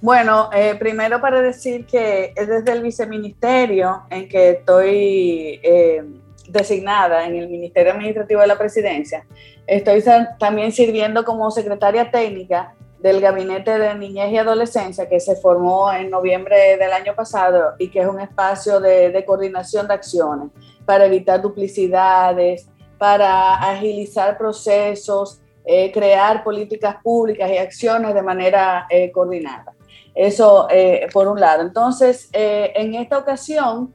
[0.00, 6.04] Bueno, eh, primero para decir que es desde el viceministerio en que estoy eh,
[6.48, 9.26] designada en el Ministerio Administrativo de la Presidencia.
[9.66, 10.02] Estoy
[10.38, 16.10] también sirviendo como secretaria técnica del Gabinete de Niñez y Adolescencia que se formó en
[16.10, 20.50] noviembre del año pasado y que es un espacio de, coordinación de acciones
[20.84, 22.68] para evitar duplicidades,
[22.98, 29.74] para agilizar procesos, eh, crear políticas públicas y acciones de manera eh, coordinada.
[30.14, 31.62] Eso eh, por un lado.
[31.62, 33.94] Entonces, en esta ocasión,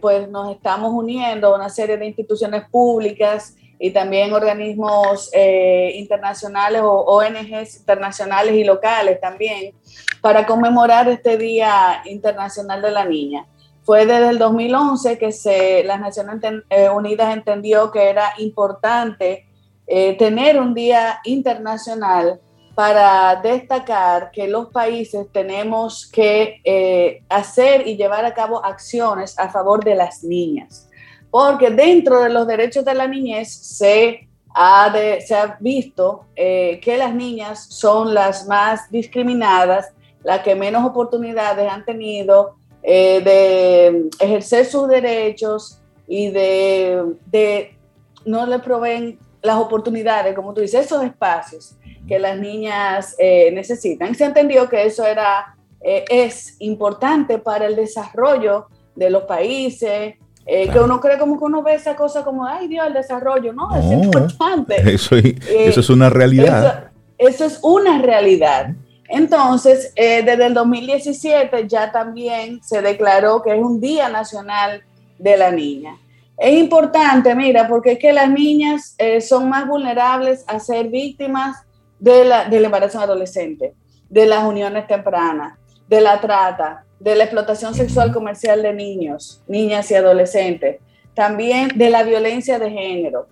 [0.00, 6.82] pues nos estamos uniendo a una serie de instituciones públicas y también organismos eh, internacionales
[6.82, 9.74] o ONGs internacionales y locales también
[10.20, 13.46] para conmemorar este Día Internacional de la Niña.
[13.82, 19.46] Fue desde el 2011 que se, las Naciones eh, Unidas entendió que era importante
[19.86, 22.40] eh, tener un día internacional
[22.74, 29.84] para destacar que los países tenemos que hacer y llevar a cabo acciones a favor
[29.84, 30.88] de las niñas
[31.34, 37.66] porque dentro de los derechos de la niñez se ha, visto eh, que las niñas
[37.70, 42.54] son las más discriminadas, las que menos oportunidades han tenido
[42.84, 47.76] eh, de ejercer sus derechos y de, de
[48.24, 51.74] no le proveen las oportunidades, como tú dices, esos espacios
[52.06, 54.14] que las niñas eh, necesitan.
[54.14, 60.14] Se ha entendido que eso era, es importante para el desarrollo de los países,
[60.46, 63.52] eh, que uno cree como que uno ve esa cosa como, ay Dios, el desarrollo,
[63.52, 64.76] no, es importante.
[64.94, 66.90] Eso, eh, eso, es una realidad.
[67.16, 68.74] Eso, es una realidad.
[69.08, 74.82] Entonces, eh, desde el 2017 ya también se declaró que es un Día Nacional
[75.18, 75.96] de la Niña.
[76.36, 81.58] Es importante, mira, porque es que las niñas son más vulnerables a ser víctimas
[81.98, 83.74] de la, del embarazo adolescente,
[84.10, 89.90] de las uniones tempranas, de la trata, de la explotación sexual comercial de niños, niñas
[89.90, 90.80] y adolescentes,
[91.14, 93.26] también de la violencia de género.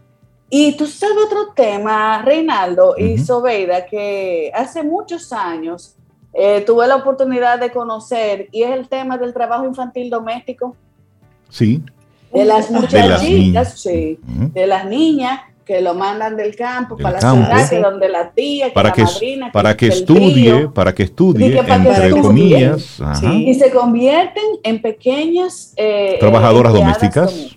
[0.50, 5.96] Y tú sabes otro tema, Reinaldo y Sobeida, que hace muchos años
[6.34, 10.76] eh, tuve la oportunidad de conocer, y es el tema del trabajo infantil doméstico.
[11.48, 11.82] Sí.
[12.32, 15.40] De las muchachitas, sí, de las niñas
[15.72, 19.02] que lo mandan del campo para la ciudad, donde la tía, que para la que,
[19.04, 26.18] madrina, para que, estudie, para que estudie, entre comillas, y se convierten en pequeñas eh,
[26.20, 27.56] trabajadoras domésticas.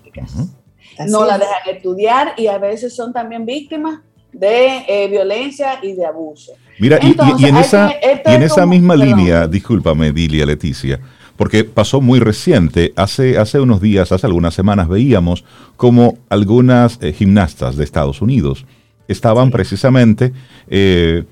[1.06, 4.00] No la dejan estudiar y a veces son también víctimas
[4.32, 6.52] de eh, violencia y de abuso.
[6.78, 10.98] Mira, y, en esa, y en esa misma línea, discúlpame, Dilia, Leticia,
[11.36, 15.44] porque pasó muy reciente, hace, hace unos días, hace algunas semanas, veíamos
[15.76, 18.66] como algunas eh, gimnastas de Estados Unidos
[19.08, 20.32] estaban precisamente
[20.68, 21.24] eh,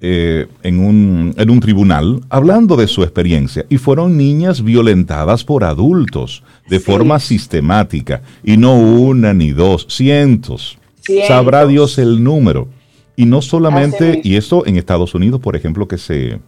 [0.00, 5.64] eh, en, un, en un tribunal hablando de su experiencia y fueron niñas violentadas por
[5.64, 10.78] adultos de forma sistemática y no una ni dos, cientos.
[11.28, 12.68] Sabrá Dios el número.
[13.16, 16.40] Y no solamente, y eso en Estados Unidos, por ejemplo, que se,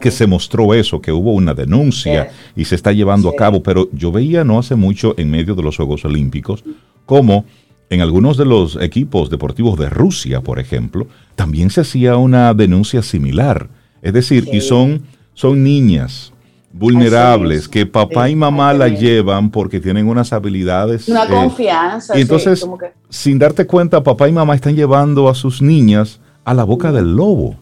[0.00, 3.88] que se mostró eso, que hubo una denuncia y se está llevando a cabo, pero
[3.92, 6.64] yo veía no hace mucho en medio de los Juegos Olímpicos
[7.04, 7.44] como
[7.88, 13.02] en algunos de los equipos deportivos de Rusia, por ejemplo, también se hacía una denuncia
[13.02, 13.68] similar.
[14.02, 15.02] Es decir, y son,
[15.34, 16.32] son niñas
[16.72, 21.08] vulnerables que papá y mamá la llevan porque tienen unas habilidades.
[21.08, 22.18] Una eh, confianza.
[22.18, 22.66] Y entonces,
[23.08, 27.14] sin darte cuenta, papá y mamá están llevando a sus niñas a la boca del
[27.14, 27.56] lobo.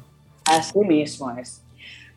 [0.46, 1.63] Así mismo es.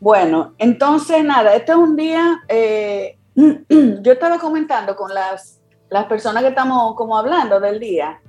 [0.00, 6.42] Bueno, entonces nada, este es un día, eh, yo estaba comentando con las, las personas
[6.42, 8.20] que estamos como hablando del día,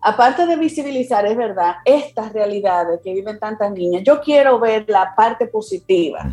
[0.00, 5.14] aparte de visibilizar, es verdad, estas realidades que viven tantas niñas, yo quiero ver la
[5.14, 6.24] parte positiva.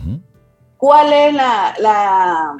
[0.78, 2.58] ¿Cuál es la, la,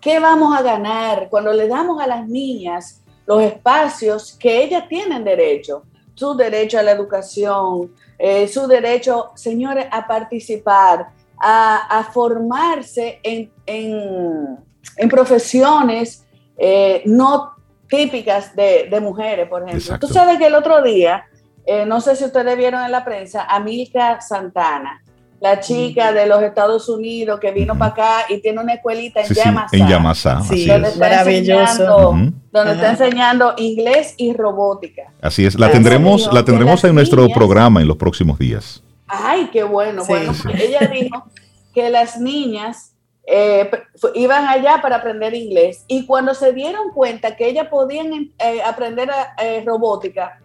[0.00, 5.24] qué vamos a ganar cuando le damos a las niñas los espacios que ellas tienen
[5.24, 5.82] derecho?
[6.20, 11.08] Su derecho a la educación, eh, su derecho, señores, a participar,
[11.40, 16.26] a, formarse en, en, profesiones
[16.58, 17.54] eh, no
[17.88, 19.98] típicas de, mujeres, por ejemplo.
[19.98, 21.24] Tú sabes que el otro día,
[21.64, 25.02] eh, no sé si ustedes vieron en la prensa, Amilca Santana,
[25.40, 29.34] la chica de los Estados Unidos que vino para acá y tiene una escuelita en
[29.34, 29.40] sí,
[29.72, 30.42] en Yamasá.
[30.42, 32.14] Sí, donde maravilloso.
[32.52, 35.12] Donde está enseñando inglés y robótica.
[35.20, 38.82] Así es, la tendremos, la tendremos en nuestro programa en los próximos días.
[39.06, 40.04] Ay, qué bueno.
[40.06, 41.24] Bueno, ella dijo
[41.72, 42.92] que las niñas
[43.26, 43.70] eh,
[44.14, 49.08] iban allá para aprender inglés y cuando se dieron cuenta que ellas podían eh, aprender
[49.40, 50.39] eh, robótica,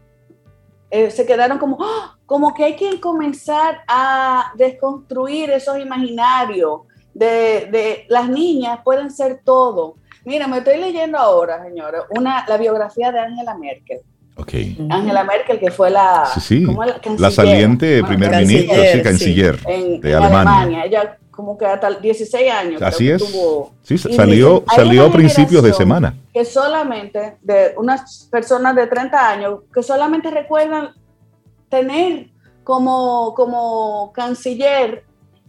[0.92, 2.18] se quedaron como, ¡ah!
[2.26, 6.82] como que hay que comenzar a desconstruir esos imaginarios
[7.14, 9.96] de, las niñas pueden ser todo.
[10.26, 14.00] Mira, me estoy leyendo ahora, señora, una, la biografía de Angela Merkel.
[14.38, 14.78] Okay.
[14.90, 16.30] Angela Merkel, que fue la,
[17.18, 20.84] la, saliente primer ministro, sí, canciller de Alemania.
[20.84, 22.82] Ella como que hasta 16 años.
[22.82, 23.24] Así es.
[23.82, 26.18] sí, salió, salió a principios de semana.
[26.34, 30.90] Que solamente, de unas personas de 30 años, que solamente recuerdan
[31.70, 32.30] tener
[32.64, 35.04] como, como canciller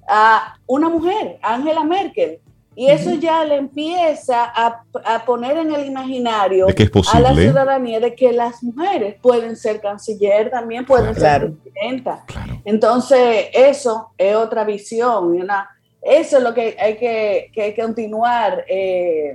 [0.09, 2.41] a una mujer, Angela Merkel.
[2.79, 4.85] Y eso ya le empieza a,
[5.25, 6.67] poner en el imaginario
[7.11, 12.23] a la ciudadanía de que las mujeres pueden ser canciller, también pueden ser presidenta.
[12.67, 15.29] Entonces, eso es otra visión.
[15.29, 15.71] Una,
[16.09, 19.35] eso es lo que hay que, continuar eh,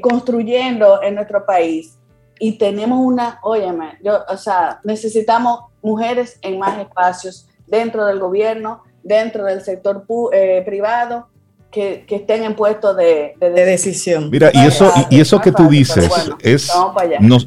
[0.00, 1.98] construyendo en nuestro país.
[2.38, 8.82] Y tenemos una, óyeme, yo, o sea, necesitamos mujeres en más espacios dentro del gobierno,
[9.02, 11.28] dentro del sector eh, privado,
[11.70, 14.30] que, estén en puestos de, decisión.
[14.30, 16.08] Mira, y eso, y, eso que tú dices
[16.40, 16.70] es,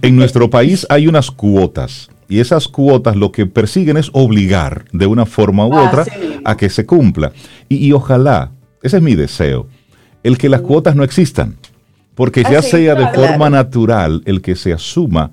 [0.02, 5.06] en nuestro país hay unas cuotas y esas cuotas lo que persiguen es obligar de
[5.06, 6.06] una forma u otra
[6.44, 7.32] a que se cumpla.
[7.70, 8.52] Y, ojalá,
[8.82, 9.68] ese es mi deseo,
[10.24, 11.56] el que las cuotas no existan,
[12.16, 15.32] porque ya sea de forma natural el que se asuma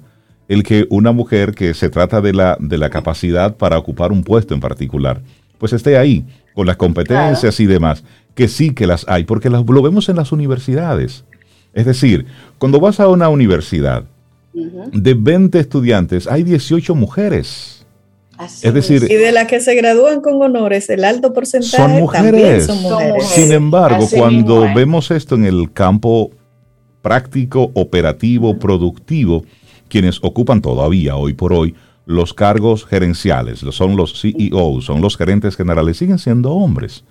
[0.48, 4.22] el que una mujer que se trata de la, de la capacidad para ocupar un
[4.22, 5.22] puesto en particular,
[5.58, 6.24] pues esté ahí,
[6.54, 10.16] con las competencias y demás, que sí que las hay, porque las, lo vemos en
[10.16, 11.24] las universidades.
[11.72, 12.26] Es decir,
[12.58, 14.04] cuando vas a una universidad,
[14.54, 17.84] de 20 estudiantes hay 18 mujeres.
[18.62, 22.66] es decir, y de las que se gradúan con honores, el alto porcentaje son mujeres.
[22.66, 23.26] También son mujeres.
[23.26, 26.30] Sin embargo, cuando vemos esto en el campo
[27.02, 29.44] práctico, operativo, productivo,
[29.88, 31.74] quienes ocupan todavía hoy por hoy
[32.06, 37.04] los cargos gerenciales, son los CEOs, son los gerentes generales, siguen siendo hombres.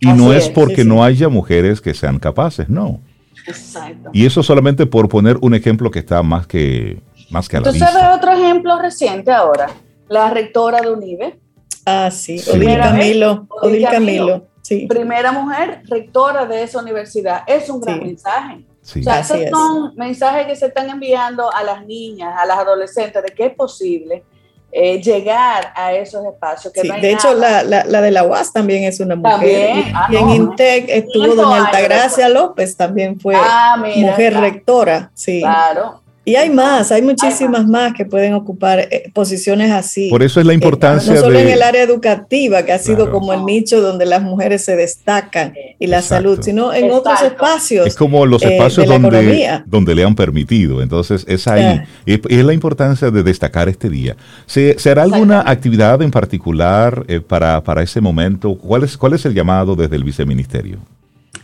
[0.00, 3.00] Y no es, porque no haya mujeres que sean capaces, no.
[3.48, 4.10] Exacto.
[4.12, 7.70] Y eso solamente por poner un ejemplo que está más que, más que a la
[7.72, 9.70] ¿Tú sabes otro ejemplo reciente ahora?
[10.08, 11.38] La rectora de UNIBE.
[11.84, 13.46] Ah, sí, Odil Camilo.
[13.62, 14.46] Odil Camilo.
[14.62, 14.86] Sí.
[14.86, 17.42] Primera mujer rectora de esa universidad.
[17.46, 18.66] Es un gran mensaje.
[18.82, 23.22] O sea, esos son mensajes que se están enviando a las niñas, a las adolescentes,
[23.22, 24.24] de que es posible
[24.70, 26.72] eh, llegar a esos espacios.
[26.72, 29.76] Que de hecho, la, la, la, de la UAS también es una mujer.
[29.76, 35.10] y, ah, en INTEC estuvo doña Altagracia López, también fue ah, mujer rectora.
[35.14, 35.40] Sí.
[35.40, 36.02] Claro.
[36.28, 40.10] Y hay más, hay muchísimas más que pueden ocupar eh, posiciones así.
[40.10, 41.14] Por eso es la importancia.
[41.14, 44.62] no solo en el área educativa, que ha sido como el nicho donde las mujeres
[44.62, 47.86] se destacan y la salud, sino en otros espacios.
[47.86, 50.82] Es como los eh, espacios donde, donde le han permitido.
[50.82, 51.80] Entonces, es ahí.
[52.04, 54.14] Y es la importancia de destacar este día.
[54.44, 58.54] ¿Se, hará alguna actividad en particular eh, para, para ese momento?
[58.54, 60.76] ¿Cuál es, ¿Cuál es el llamado desde el viceministerio?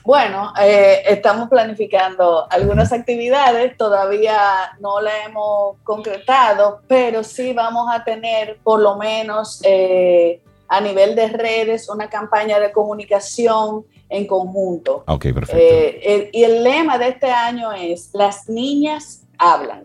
[0.04, 4.36] Bueno, eh, estamos planificando algunas actividades, todavía
[4.78, 11.14] no la hemos concretado, pero sí vamos a tener por lo menos eh, a nivel
[11.14, 15.04] de redes una campaña de comunicación en conjunto.
[15.06, 15.56] Ok, perfecto.
[15.56, 19.84] Eh, y el lema de este año es, las niñas hablan.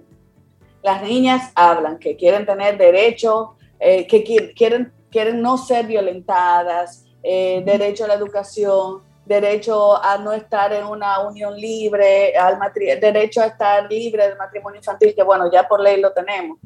[0.84, 8.08] Las niñas hablan, que quieren tener derecho, que quieren, quieren no ser violentadas, derecho a
[8.08, 12.58] la educación derecho a no estar en una unión libre, al
[13.00, 16.58] derecho a estar libre del matrimonio infantil, que bueno, ya por ley lo tenemos.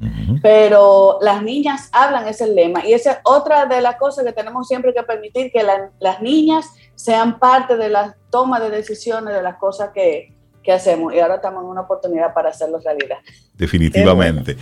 [0.41, 2.86] Pero las niñas hablan, es el lema.
[2.86, 5.64] Y esa es otra de las cosas que tenemos siempre que permitir, que
[5.99, 10.32] las niñas sean parte de la toma de decisiones de las cosas que,
[10.64, 11.14] ¿qué hacemos?
[11.14, 13.18] Y ahora estamos en una oportunidad para hacerlo realidad.
[13.55, 14.57] Definitivamente.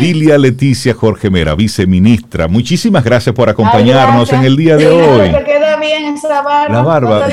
[0.00, 5.32] Dilia Leticia Jorge Mera, viceministra, muchísimas gracias por acompañarnos en el día de hoy.
[5.32, 6.74] Te queda bien esa barba.
[6.74, 7.28] La barba.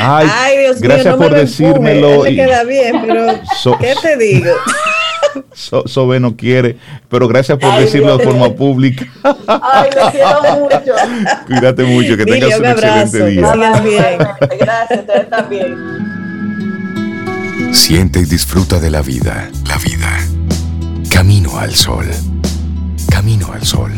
[0.00, 2.22] Ay, Dios gracias por decírmelo.
[2.22, 4.50] Te queda bien, pero ¿qué te digo?
[5.52, 6.76] Sobe no quiere,
[7.08, 9.06] pero gracias por decirlo de forma pública.
[9.46, 10.94] Ay, le quiero mucho.
[11.46, 13.52] Cuídate mucho, que tengas un, excelente día.
[14.58, 16.15] Gracias, ustedes también.
[17.72, 19.50] Siente y disfruta de la vida.
[19.68, 20.18] La vida.
[21.10, 22.06] Camino al sol.
[23.10, 23.92] Camino al sol.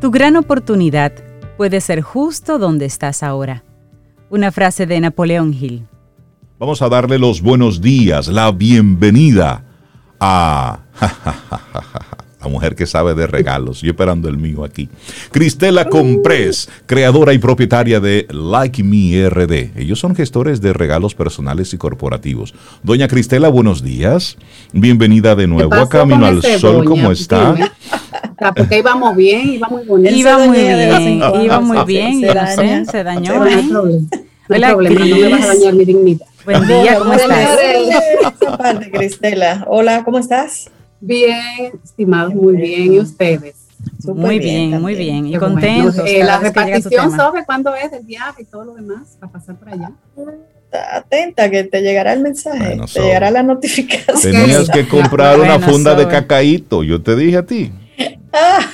[0.00, 1.12] Tu gran oportunidad
[1.56, 3.64] puede ser justo donde estás ahora.
[4.30, 5.86] Una frase de Napoleón Hill.
[6.58, 9.64] Vamos a darle los buenos días, la bienvenida
[10.20, 10.80] a
[12.48, 13.82] la mujer que sabe de regalos.
[13.82, 14.88] Yo esperando el mío aquí.
[15.30, 19.78] Cristela Comprés, creadora y propietaria de Like Me RD.
[19.78, 22.54] Ellos son gestores de regalos personales y corporativos.
[22.82, 24.38] Doña Cristela, buenos días.
[24.72, 26.84] Bienvenida de nuevo a Camino al Sol.
[26.84, 27.54] ¿Cómo está?
[28.56, 30.14] Porque íbamos bien, iba muy bonito.
[30.14, 32.20] Iba muy bien, iba muy bien.
[32.90, 33.34] Se, dañó.
[33.34, 36.26] No hay problema, no me vas a dañar mi dignidad.
[36.44, 37.58] Buen día, ¿cómo estás?
[38.90, 39.66] Cristela.
[39.68, 40.70] Hola, ¿cómo estás?
[41.00, 42.94] Bien, estimados, muy bien.
[42.94, 43.68] ¿Y ustedes?
[44.04, 45.26] muy bien, muy bien.
[45.26, 45.98] Y contentos.
[46.06, 49.68] Eh, la repartición sobre cuándo es el viaje y todo lo demás para pasar por
[49.68, 49.92] allá.
[50.92, 54.32] Atenta, que te llegará el mensaje, te llegará la notificación.
[54.32, 57.72] Tenías que comprar una funda de cacaíto, yo te dije a ti.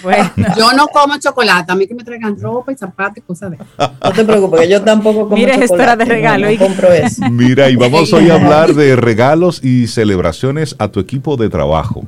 [0.02, 0.30] Bueno.
[0.56, 3.58] Yo no como chocolate, a mí que me traigan ropa y zapatos y cosas de
[3.78, 6.04] No te preocupes, yo tampoco como Mira, chocolate.
[6.04, 6.46] de regalo.
[6.58, 7.30] compro eso.
[7.30, 12.04] Mira, y vamos hoy a hablar de regalos y celebraciones a tu equipo de trabajo.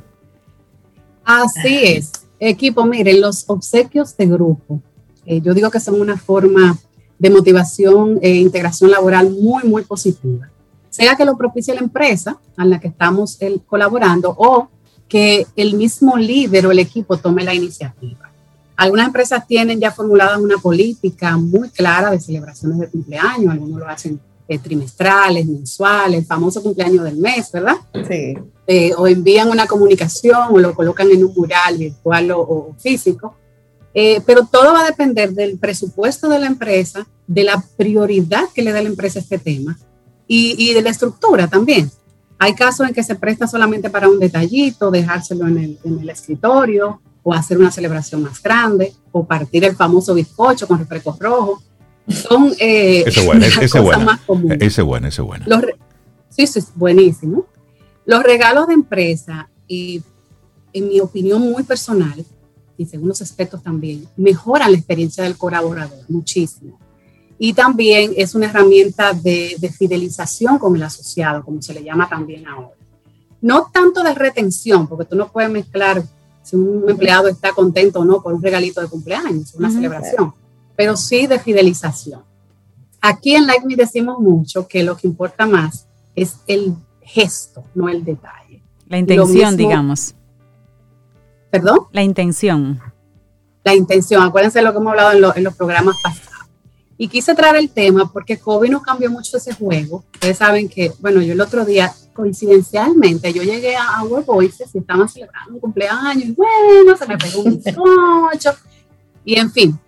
[1.24, 2.12] Así es.
[2.38, 4.82] Equipo, miren, los obsequios de grupo,
[5.24, 6.76] eh, yo digo que son una forma
[7.18, 10.50] de motivación e integración laboral muy, muy positiva.
[10.90, 14.68] Sea que lo propicie la empresa a la que estamos colaborando o
[15.08, 18.30] que el mismo líder o el equipo tome la iniciativa.
[18.76, 23.88] Algunas empresas tienen ya formulada una política muy clara de celebraciones de cumpleaños, algunos lo
[23.88, 27.76] hacen eh, trimestrales, mensuales, el famoso cumpleaños del mes, ¿verdad?
[28.06, 28.36] Sí.
[28.66, 33.34] Eh, o envían una comunicación o lo colocan en un mural virtual o, físico.
[33.94, 38.62] Eh, pero todo va a depender del presupuesto de la empresa, de la prioridad que
[38.62, 39.78] le da la empresa a este tema
[40.28, 41.90] y, y de la estructura también.
[42.38, 46.10] Hay casos en que se presta solamente para un detallito, dejárselo en el, en el
[46.10, 51.64] escritorio o hacer una celebración más grande o partir el famoso bizcocho con refrescos rojos.
[52.08, 54.58] Son eh, ese bueno, ese bueno, más comunes.
[54.60, 55.44] Ese bueno, ese bueno.
[56.28, 57.46] sí, sí, buenísimo.
[58.04, 60.00] Los regalos de empresa, y
[60.72, 62.24] en mi opinión muy personal,
[62.78, 66.78] y según los expertos también, mejoran la experiencia del colaborador muchísimo.
[67.38, 72.08] Y también es una herramienta de, de fidelización con el asociado, como se le llama
[72.08, 72.76] también ahora.
[73.40, 76.02] No tanto de retención, porque tú no puedes mezclar
[76.42, 80.32] si un empleado está contento o no por un regalito de cumpleaños, una celebración,
[80.76, 82.22] pero sí de fidelización.
[83.00, 87.88] Aquí en Like Me decimos mucho que lo que importa más es el gesto, no
[87.88, 88.62] el detalle.
[88.88, 90.14] La intención, digamos.
[91.50, 91.80] ¿Perdón?
[91.92, 92.80] La intención.
[93.64, 96.25] La intención, acuérdense de lo que hemos hablado en, los programas pasados.
[96.98, 100.04] Y quise traer el tema porque COVID nos cambió mucho ese juego.
[100.14, 104.78] Ustedes saben que, bueno, yo el otro día, coincidencialmente, yo llegué a Our Voices y
[104.78, 108.52] estaban celebrando un cumpleaños y bueno, se me pegó un bizcocho
[109.24, 109.78] y en fin.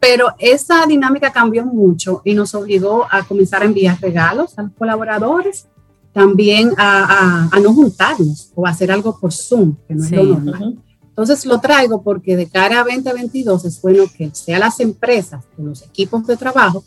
[0.00, 4.72] Pero esa dinámica cambió mucho y nos obligó a comenzar a enviar regalos a los
[4.72, 5.68] colaboradores,
[6.12, 10.24] también a, a, no juntarnos o a hacer algo por Zoom, que no es lo
[10.24, 10.78] normal.
[11.18, 15.62] Entonces lo traigo porque de cara a 2022 es bueno que sea las empresas o
[15.64, 16.84] los equipos de trabajo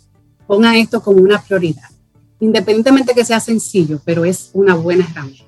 [0.48, 1.90] pongan esto como una prioridad,
[2.40, 5.44] independientemente que sea sencillo, pero es una buena herramienta.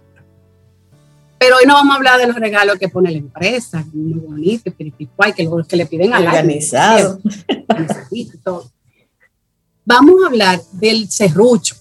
[1.38, 4.70] Pero hoy no vamos a hablar de los regalos que pone la empresa, muy bonito,
[4.76, 7.22] que los que le piden al organizado.
[9.86, 11.76] Vamos a hablar del serrucho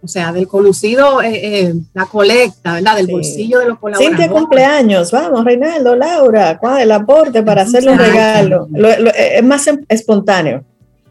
[0.00, 2.96] o sea, del conocido, eh, eh, la colecta, ¿verdad?
[2.96, 4.18] Del bolsillo de los colaboradores.
[4.18, 8.68] Cintia cumpleaños, vamos, Reinaldo, Laura, ¿cuál el aporte para hacerle un regalo?
[8.76, 10.64] Eh, es más em, espontáneo.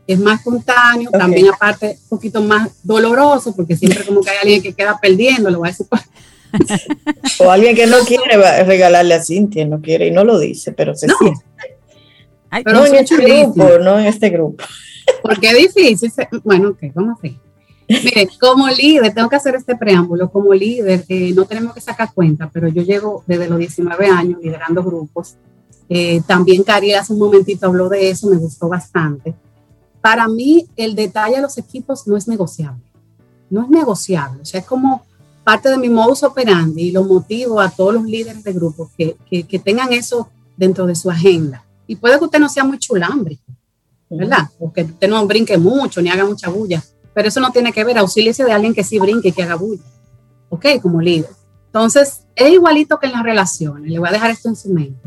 [0.05, 4.61] Es más espontáneo, también aparte un poquito más doloroso, porque siempre como que hay alguien
[4.61, 5.88] que queda perdiendo, lo voy a decir.
[7.39, 10.95] o alguien que no quiere regalarle a Cintia, no quiere y no lo dice, pero
[10.95, 11.43] se siente.
[12.63, 14.63] pero no en este grupo, no en este grupo.
[15.21, 16.09] Porque es difícil.
[16.41, 17.46] Bueno, ok, vamos a ver.
[17.89, 22.13] Mire, como líder, tengo que hacer este preámbulo, como líder, eh, no tenemos que sacar
[22.13, 25.35] cuenta, pero yo llevo desde los 19 años liderando grupos.
[25.88, 29.33] Eh, también Cari hace un momentito habló de eso, me gustó bastante.
[30.01, 32.83] Para mí, el detalle de los equipos no es negociable.
[33.49, 34.41] No es negociable.
[34.41, 35.05] O sea, es como
[35.45, 39.15] parte de mi modus operandi y lo motivo a todos los líderes de grupos que,
[39.29, 41.63] que, que tengan eso dentro de su agenda.
[41.88, 43.39] Y puede que usted no sea muy chulambre,
[44.09, 44.49] ¿verdad?
[44.59, 46.83] O que usted no brinque mucho ni haga mucha bulla
[47.18, 49.55] pero eso no tiene que ver, auxíliese de alguien que sí brinque y que haga
[49.55, 49.82] bulla,
[50.49, 50.68] ¿ok?
[50.80, 51.32] Como líder.
[51.65, 55.01] Entonces, es igualito que en las relaciones, le voy a dejar esto en su mente.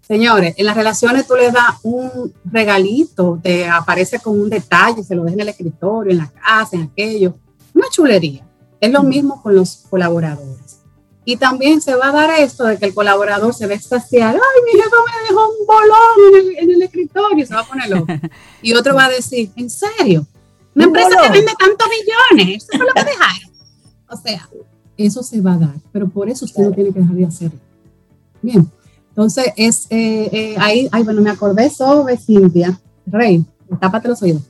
[0.00, 5.14] Señores, en las relaciones tú le das un regalito, te aparece con un detalle, se
[5.14, 7.34] lo deja en el escritorio, en la casa, en aquello,
[7.74, 8.48] una chulería.
[8.80, 10.78] Es lo mismo con los colaboradores.
[11.26, 14.62] Y también se va a dar esto de que el colaborador se ve extasiar, ay,
[14.64, 17.90] mi jefe me dejó un bolón en el, en el escritorio, se va a poner
[17.90, 18.06] loco.
[18.62, 20.26] Y otro va a decir, ¿en serio?
[20.78, 23.50] Una empresa que vende tantos millones, eso fue lo que dejaron.
[24.08, 24.48] O sea,
[24.96, 27.58] eso se va a dar, pero por eso usted no tiene que dejar de hacerlo.
[28.40, 28.70] Bien,
[29.08, 33.44] entonces es eh, eh, ahí, ay, bueno, me acordé sobre Cintia, Rey,
[33.80, 34.42] tápate los oídos.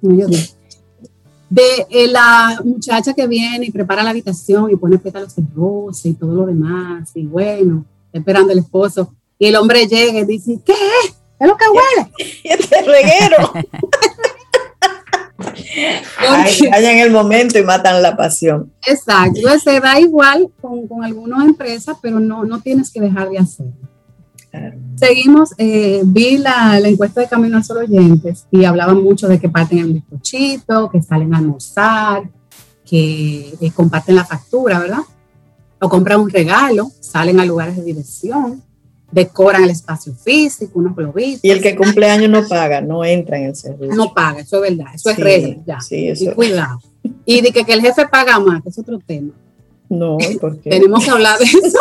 [0.00, 6.08] de eh, la muchacha que viene y prepara la habitación y pone pétalos de rosa
[6.08, 10.58] y todo lo demás, y bueno, esperando el esposo, y el hombre llega y dice,
[10.64, 11.14] ¿qué es?
[11.38, 12.10] ¿Es lo que huele?
[12.42, 13.52] Y este reguero.
[15.38, 18.72] Vayan en el momento y matan la pasión.
[18.86, 23.38] Exacto, se da igual con, con algunas empresas, pero no, no tienes que dejar de
[23.38, 23.72] hacerlo.
[24.96, 29.38] Seguimos, eh, vi la, la, encuesta de Camino a Solo Oyentes y hablaban mucho de
[29.38, 32.28] que parten el bizcochito, que salen a almorzar,
[32.84, 35.02] que eh, comparten la factura, ¿verdad?
[35.80, 38.62] O compran un regalo, salen a lugares de diversión
[39.10, 41.44] decoran el espacio físico, unos globitos.
[41.44, 43.94] Y el que cumple años no paga, no entra en el servicio.
[43.94, 45.80] No paga, eso es verdad, eso es regla, ya.
[45.80, 46.24] Sí, eso.
[46.24, 46.80] Y cuidado.
[47.24, 49.32] Y de que, que, el jefe paga más, es otro tema.
[49.88, 51.78] No, porque tenemos que hablar de eso.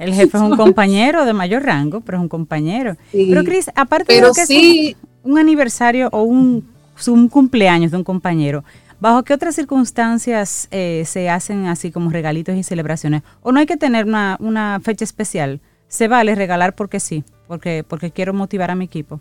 [0.00, 2.96] El jefe es un compañero de mayor rango, pero es un compañero.
[3.12, 6.66] Pero Cris, aparte pero de que sí, es un, un, aniversario o un,
[7.06, 8.64] un, cumpleaños de un compañero,
[8.98, 13.22] ¿bajo qué otras circunstancias eh, se hacen así como regalitos y celebraciones?
[13.40, 15.60] ¿O no hay que tener una, una fecha especial?
[15.88, 19.20] Se vale regalar porque sí, porque, porque quiero motivar a mi equipo.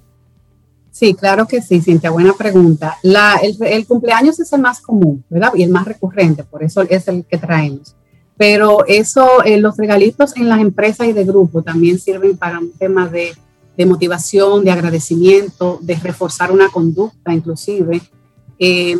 [0.93, 2.97] Sí, claro que sí, Cintia, buena pregunta.
[3.01, 5.51] El, cumpleaños es el más común, ¿verdad?
[5.55, 7.95] Y el más recurrente, por eso es el que traemos.
[8.37, 12.71] Pero eso, eh, los regalitos en las empresas y de grupo también sirven para un
[12.73, 13.33] tema de,
[13.87, 17.99] motivación, de agradecimiento, de reforzar una conducta inclusive.
[18.59, 18.95] Eh,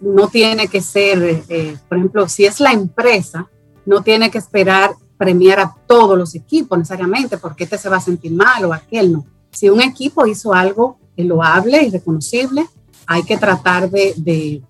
[0.00, 3.48] no tiene que ser, eh, por ejemplo, si es la empresa,
[3.86, 4.90] no tiene que esperar
[5.22, 9.12] premiar a todos los equipos necesariamente, porque este se va a sentir mal o aquel
[9.12, 9.24] no.
[9.52, 12.66] Si un equipo hizo algo loable y reconocible,
[13.06, 14.62] hay que tratar de, de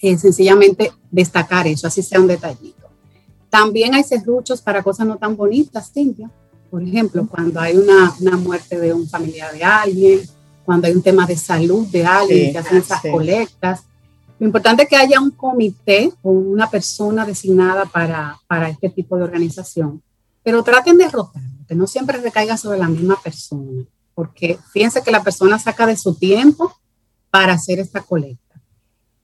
[0.00, 2.86] eh, sencillamente destacar eso, así sea un detallito.
[3.50, 6.30] También hay serruchos para cosas no tan bonitas, Cintia,
[6.70, 10.20] Por ejemplo, cuando hay una, una muerte de un familiar de alguien,
[10.64, 13.82] cuando hay un tema de salud de alguien que hacen esas colectas.
[14.38, 19.16] Lo importante es que haya un comité o una persona designada para, para este tipo
[19.16, 20.02] de organización,
[20.42, 23.84] pero traten de rotar, que no siempre recaiga sobre la misma persona,
[24.14, 26.74] porque fíjense que la persona saca de su tiempo
[27.30, 28.60] para hacer esta colecta.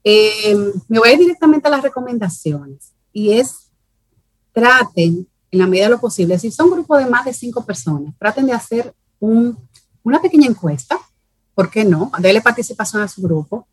[0.03, 0.55] Eh,
[0.87, 3.69] me voy a ir directamente a las recomendaciones y es
[4.51, 8.13] traten en la medida de lo posible, si son grupos de más de cinco personas,
[8.17, 9.57] traten de hacer un,
[10.03, 10.97] una pequeña encuesta
[11.53, 12.11] ¿por qué no?
[12.19, 13.67] Dele participación a su grupo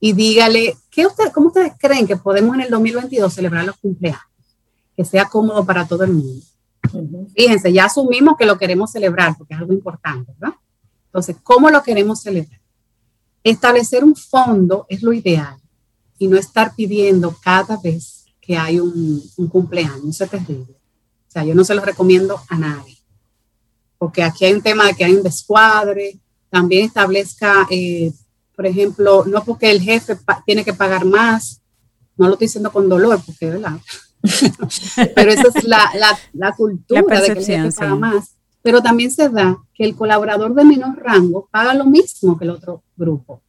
[0.00, 4.22] y dígale, ¿qué usted, ¿cómo ustedes creen que podemos en el 2022 celebrar los cumpleaños?
[4.96, 6.44] Que sea cómodo para todo el mundo.
[7.34, 10.56] Fíjense, ya asumimos que lo queremos celebrar porque es algo importante, ¿verdad?
[11.06, 12.60] Entonces, ¿cómo lo queremos celebrar?
[13.42, 15.56] Establecer un fondo es lo ideal
[16.18, 20.04] y no estar pidiendo cada vez que hay un, un cumpleaños.
[20.08, 20.74] Eso es terrible.
[21.28, 22.96] O sea, yo no se lo recomiendo a nadie.
[23.98, 26.18] Porque aquí hay un tema de que hay un descuadre,
[26.50, 28.12] también establezca, eh,
[28.58, 31.62] por ejemplo, no porque el jefe tiene que pagar más,
[32.16, 33.78] no lo estoy diciendo con dolor, porque, ¿verdad?
[35.14, 38.34] pero esa es la, la, la cultura de que el jefe paga más.
[38.60, 42.50] Pero también se da que el colaborador de menor rango paga lo mismo que el
[42.50, 43.42] otro grupo.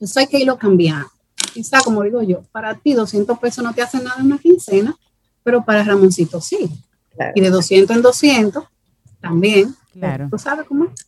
[0.00, 1.08] Eso hay que irlo cambiando.
[1.52, 4.96] Quizá, como digo yo, para ti 200 pesos no te hacen nada en una quincena,
[5.44, 6.68] pero para Ramoncito sí.
[7.36, 8.64] Y de 200 en 200
[9.20, 9.76] también.
[9.92, 10.26] Claro.
[10.28, 11.06] ¿Tú sabes cómo es?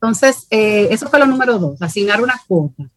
[0.00, 2.88] Entonces, eh, eso fue lo número dos, asignar una cuota.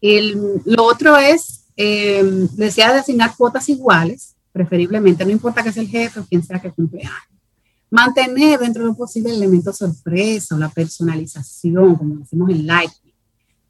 [0.00, 2.22] El, lo otro es, eh,
[2.52, 6.60] decía de asignar cuotas iguales, preferiblemente, no importa que sea el jefe o quien sea
[6.60, 7.42] que cumple años.
[7.90, 13.14] Mantener dentro de lo posible el elemento sorpresa o la personalización, como decimos en Lightning.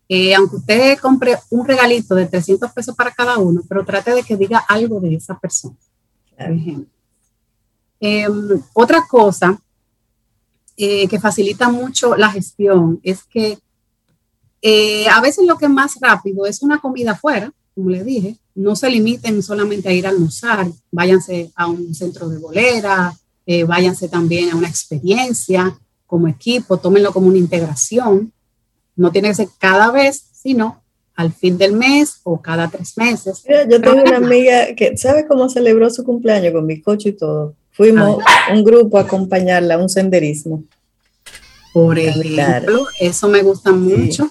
[0.09, 4.23] Eh, aunque usted compre un regalito de 300 pesos para cada uno, pero trate de
[4.23, 5.77] que diga algo de esa persona,
[6.37, 6.87] por ejemplo.
[7.99, 9.61] Em, otra cosa
[10.77, 13.59] eh, que facilita mucho la gestión es que
[14.61, 18.37] eh, a veces lo que es más rápido es una comida afuera, como le dije,
[18.55, 23.15] no se limiten solamente a ir a almorzar, váyanse a un centro de bolera,
[23.47, 28.33] eh, váyanse también a una experiencia como equipo, tómenlo como una integración,
[28.97, 30.83] no tiene que ser cada vez, sino
[31.15, 33.45] al fin del mes o cada tres meses.
[33.71, 37.55] yo tengo una amiga que, ¿sabe cómo celebró su cumpleaños con mi coche y todo?
[37.77, 38.19] Fuimos
[38.53, 40.65] un grupo a acompañarla un senderismo.
[41.73, 44.31] Por ejemplo, eso me gusta mucho.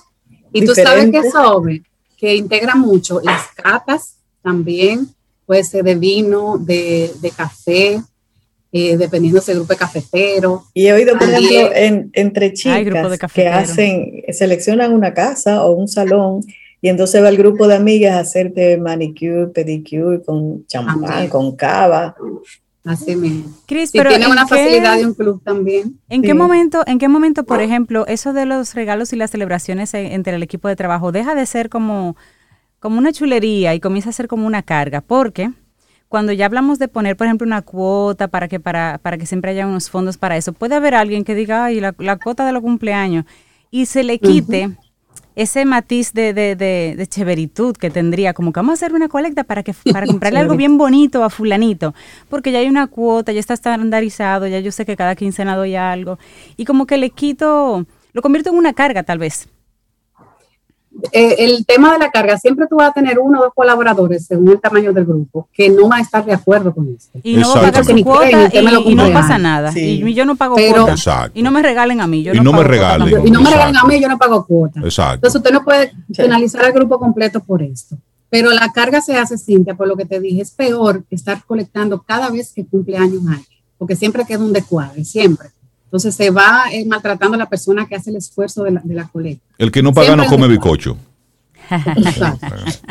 [0.51, 1.84] Y tú sabes que sobre,
[2.17, 5.07] que integra mucho las catas también,
[5.45, 8.01] puede ser de vino, de, de café,
[8.72, 10.63] eh, dependiendo del grupo de cafetero.
[10.73, 11.69] Y he oído, por ejemplo,
[12.13, 16.41] entre chicas que hacen, seleccionan una casa o un salón
[16.81, 22.15] y entonces va el grupo de amigas a hacerte manicure, pedicure con champán, con cava.
[22.85, 23.51] Así mismo.
[23.65, 25.99] Cris, pero tiene una facilidad de un club también.
[26.07, 29.93] ¿En qué momento, en qué momento, por ejemplo, eso de los regalos y las celebraciones
[29.93, 32.15] entre el equipo de trabajo deja de ser como,
[32.79, 35.01] como una chulería y comienza a ser como una carga?
[35.01, 35.51] Porque
[36.09, 39.51] cuando ya hablamos de poner, por ejemplo, una cuota para que para, para que siempre
[39.51, 42.61] haya unos fondos para eso, puede haber alguien que diga, ay, la, cuota de los
[42.61, 43.25] cumpleaños
[43.71, 44.77] y se le quite
[45.35, 49.43] ese matiz de, de, de, cheveritud que tendría, como que vamos a hacer una colecta
[49.43, 51.93] para que para comprarle algo bien bonito a fulanito,
[52.29, 55.75] porque ya hay una cuota, ya está estandarizado, ya yo sé que cada quincena doy
[55.75, 56.19] algo,
[56.57, 59.49] y como que le quito, lo convierto en una carga tal vez.
[61.11, 64.26] Eh, el tema de la carga, siempre tú vas a tener uno o dos colaboradores
[64.26, 67.19] según el tamaño del grupo que no van a estar de acuerdo con esto.
[67.22, 69.72] Y no va a pagar su cuota y, no pasa nada.
[69.76, 71.31] Y yo no pago cuota.
[71.34, 72.23] Y no me regalen a mí.
[72.23, 73.27] Yo y no, me regalen.
[73.27, 74.80] Y no me regalen a mí, yo no pago cuota.
[74.80, 75.15] Exacto.
[75.15, 77.97] Entonces usted no puede penalizar al grupo completo por esto.
[78.30, 82.01] Pero la carga se hace, Cintia, por lo que te dije, es peor estar colectando
[82.01, 85.49] cada vez que cumple años alguien, porque siempre queda un descuadre, siempre.
[85.95, 88.93] Entonces se va eh, maltratando a la persona que hace el esfuerzo de la, de
[88.93, 89.45] la colecta.
[89.57, 90.97] El que no paga no come bicocho.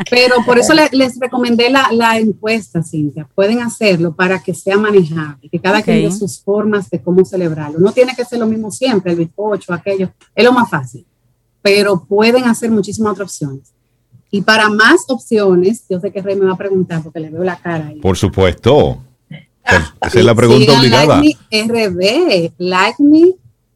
[0.09, 3.29] Pero por eso les, recomendé la, la, encuesta, Cintia.
[3.35, 7.77] Pueden hacerlo para que sea manejable, que cada quien tenga sus formas de cómo celebrarlo.
[7.77, 10.11] No tiene que ser lo mismo siempre, el bizcocho, aquello.
[10.33, 11.05] Es lo más fácil.
[11.61, 13.71] Pero pueden hacer muchísimas otras opciones.
[14.31, 17.43] Y para más opciones, yo sé que Rey me va a preguntar porque le veo
[17.43, 17.99] la cara ahí.
[17.99, 18.97] Por supuesto.
[20.01, 21.21] Esa es la pregunta obligada.
[21.21, 23.33] Like me RD, like me,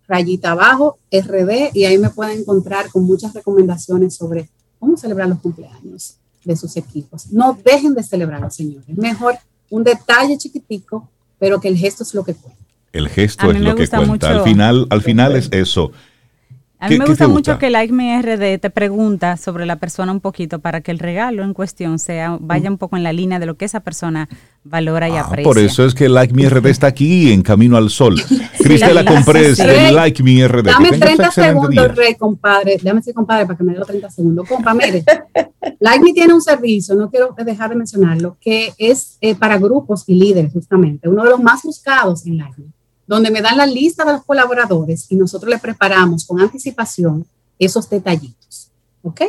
[0.07, 4.49] rayita abajo, RD, y ahí me pueden encontrar con muchas recomendaciones sobre
[4.79, 7.31] cómo celebrar los cumpleaños de sus equipos.
[7.31, 8.87] No dejen de celebrarlo, señores.
[8.97, 9.35] Mejor
[9.69, 12.59] un detalle chiquitico, pero que el gesto es lo que cuenta.
[12.91, 14.29] El gesto es lo que cuenta.
[14.29, 15.91] Al final, al final es eso.
[16.81, 20.21] A mí me gusta, mucho que Like Me RD te pregunta sobre la persona un
[20.21, 23.45] poquito para que el regalo en cuestión sea vaya un poco en la línea de
[23.45, 24.29] lo que esa persona
[24.63, 25.43] valora y ah, aprecia.
[25.43, 28.15] Por eso es que Like Me RD está aquí en Camino al Sol.
[28.63, 30.63] Cristela Comprés de Like Me RD.
[30.63, 32.77] Dame 30 segundos, Rey, compadre.
[32.81, 34.47] Déjame decir, compadre, para que me dé los 30 segundos.
[34.47, 35.03] Compa, mire,
[35.79, 40.05] Like Me tiene un servicio, no quiero dejar de mencionarlo, que es eh, para grupos
[40.07, 41.09] y líderes, justamente.
[41.09, 42.67] Uno de los más buscados en Like Me,
[43.09, 47.25] donde me dan la lista de los colaboradores y nosotros le preparamos con anticipación
[47.57, 48.69] esos detallitos.
[49.01, 49.21] ¿Ok?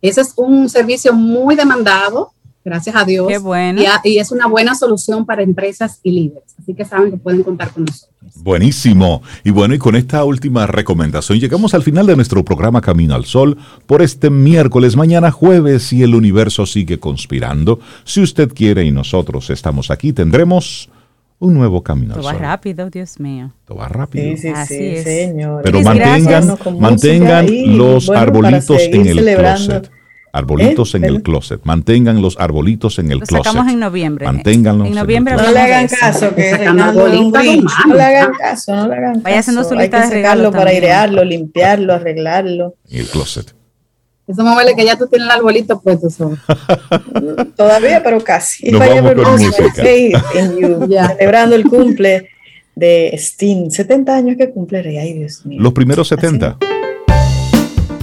[0.00, 2.32] Ese es un servicio muy demandado
[2.64, 3.28] gracias a Dios.
[3.28, 3.82] Qué bueno.
[4.02, 6.54] Y, es una buena solución para empresas y líderes.
[6.58, 8.08] Así que saben que pueden contar con nosotros.
[8.36, 9.22] Buenísimo.
[9.44, 13.26] Y bueno, y con esta última recomendación llegamos al final de nuestro programa Camino al
[13.26, 17.78] Sol por este miércoles, mañana jueves, y el universo sigue conspirando.
[18.04, 20.88] Si usted quiere y nosotros estamos aquí, tendremos
[21.40, 22.26] un nuevo camino sol.
[22.26, 23.52] va rápido, Dios mío.
[23.64, 24.24] Todo va rápido.
[24.36, 25.04] Sí, sí, Así es.
[25.04, 25.62] señor.
[25.62, 27.46] Pero mantengan, mantengan
[27.78, 29.90] los arbolitos en el closet.
[30.30, 31.60] Arbolitos en el closet.
[31.64, 33.38] Mantengan los arbolitos en el closet.
[33.38, 34.26] Lo sacamos en noviembre.
[34.26, 34.88] Manténganlos.
[34.88, 39.22] En noviembre no le hagan caso, que no le hagan caso, no le hagan caso.
[39.22, 42.74] Vaya haciendo su lista Hay que sacarlo para airearlo, limpiarlo, arreglarlo.
[42.90, 43.57] En el closet.
[44.28, 46.08] Eso me vale que ya tú tienes el arbolito puesto.
[47.56, 48.70] Todavía, pero casi.
[48.70, 49.72] Nos vamos con música.
[51.18, 52.28] Celebrando el cumple
[52.76, 53.70] de Sting.
[53.70, 54.98] 70 años que cumple Rey.
[54.98, 55.60] Ay, Dios mío.
[55.60, 56.58] Los primeros 70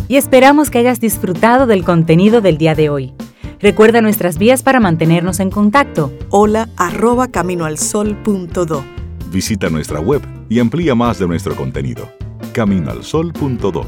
[0.07, 3.13] y esperamos que hayas disfrutado del contenido del día de hoy.
[3.59, 6.13] Recuerda nuestras vías para mantenernos en contacto.
[6.29, 8.83] Hola arroba caminoalsol.do.
[9.31, 12.07] Visita nuestra web y amplía más de nuestro contenido.
[12.53, 13.85] Caminoalsol.do.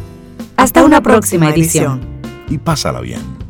[0.55, 2.16] Hasta, una, próxima, edición.
[2.49, 3.46] Y pásala bien.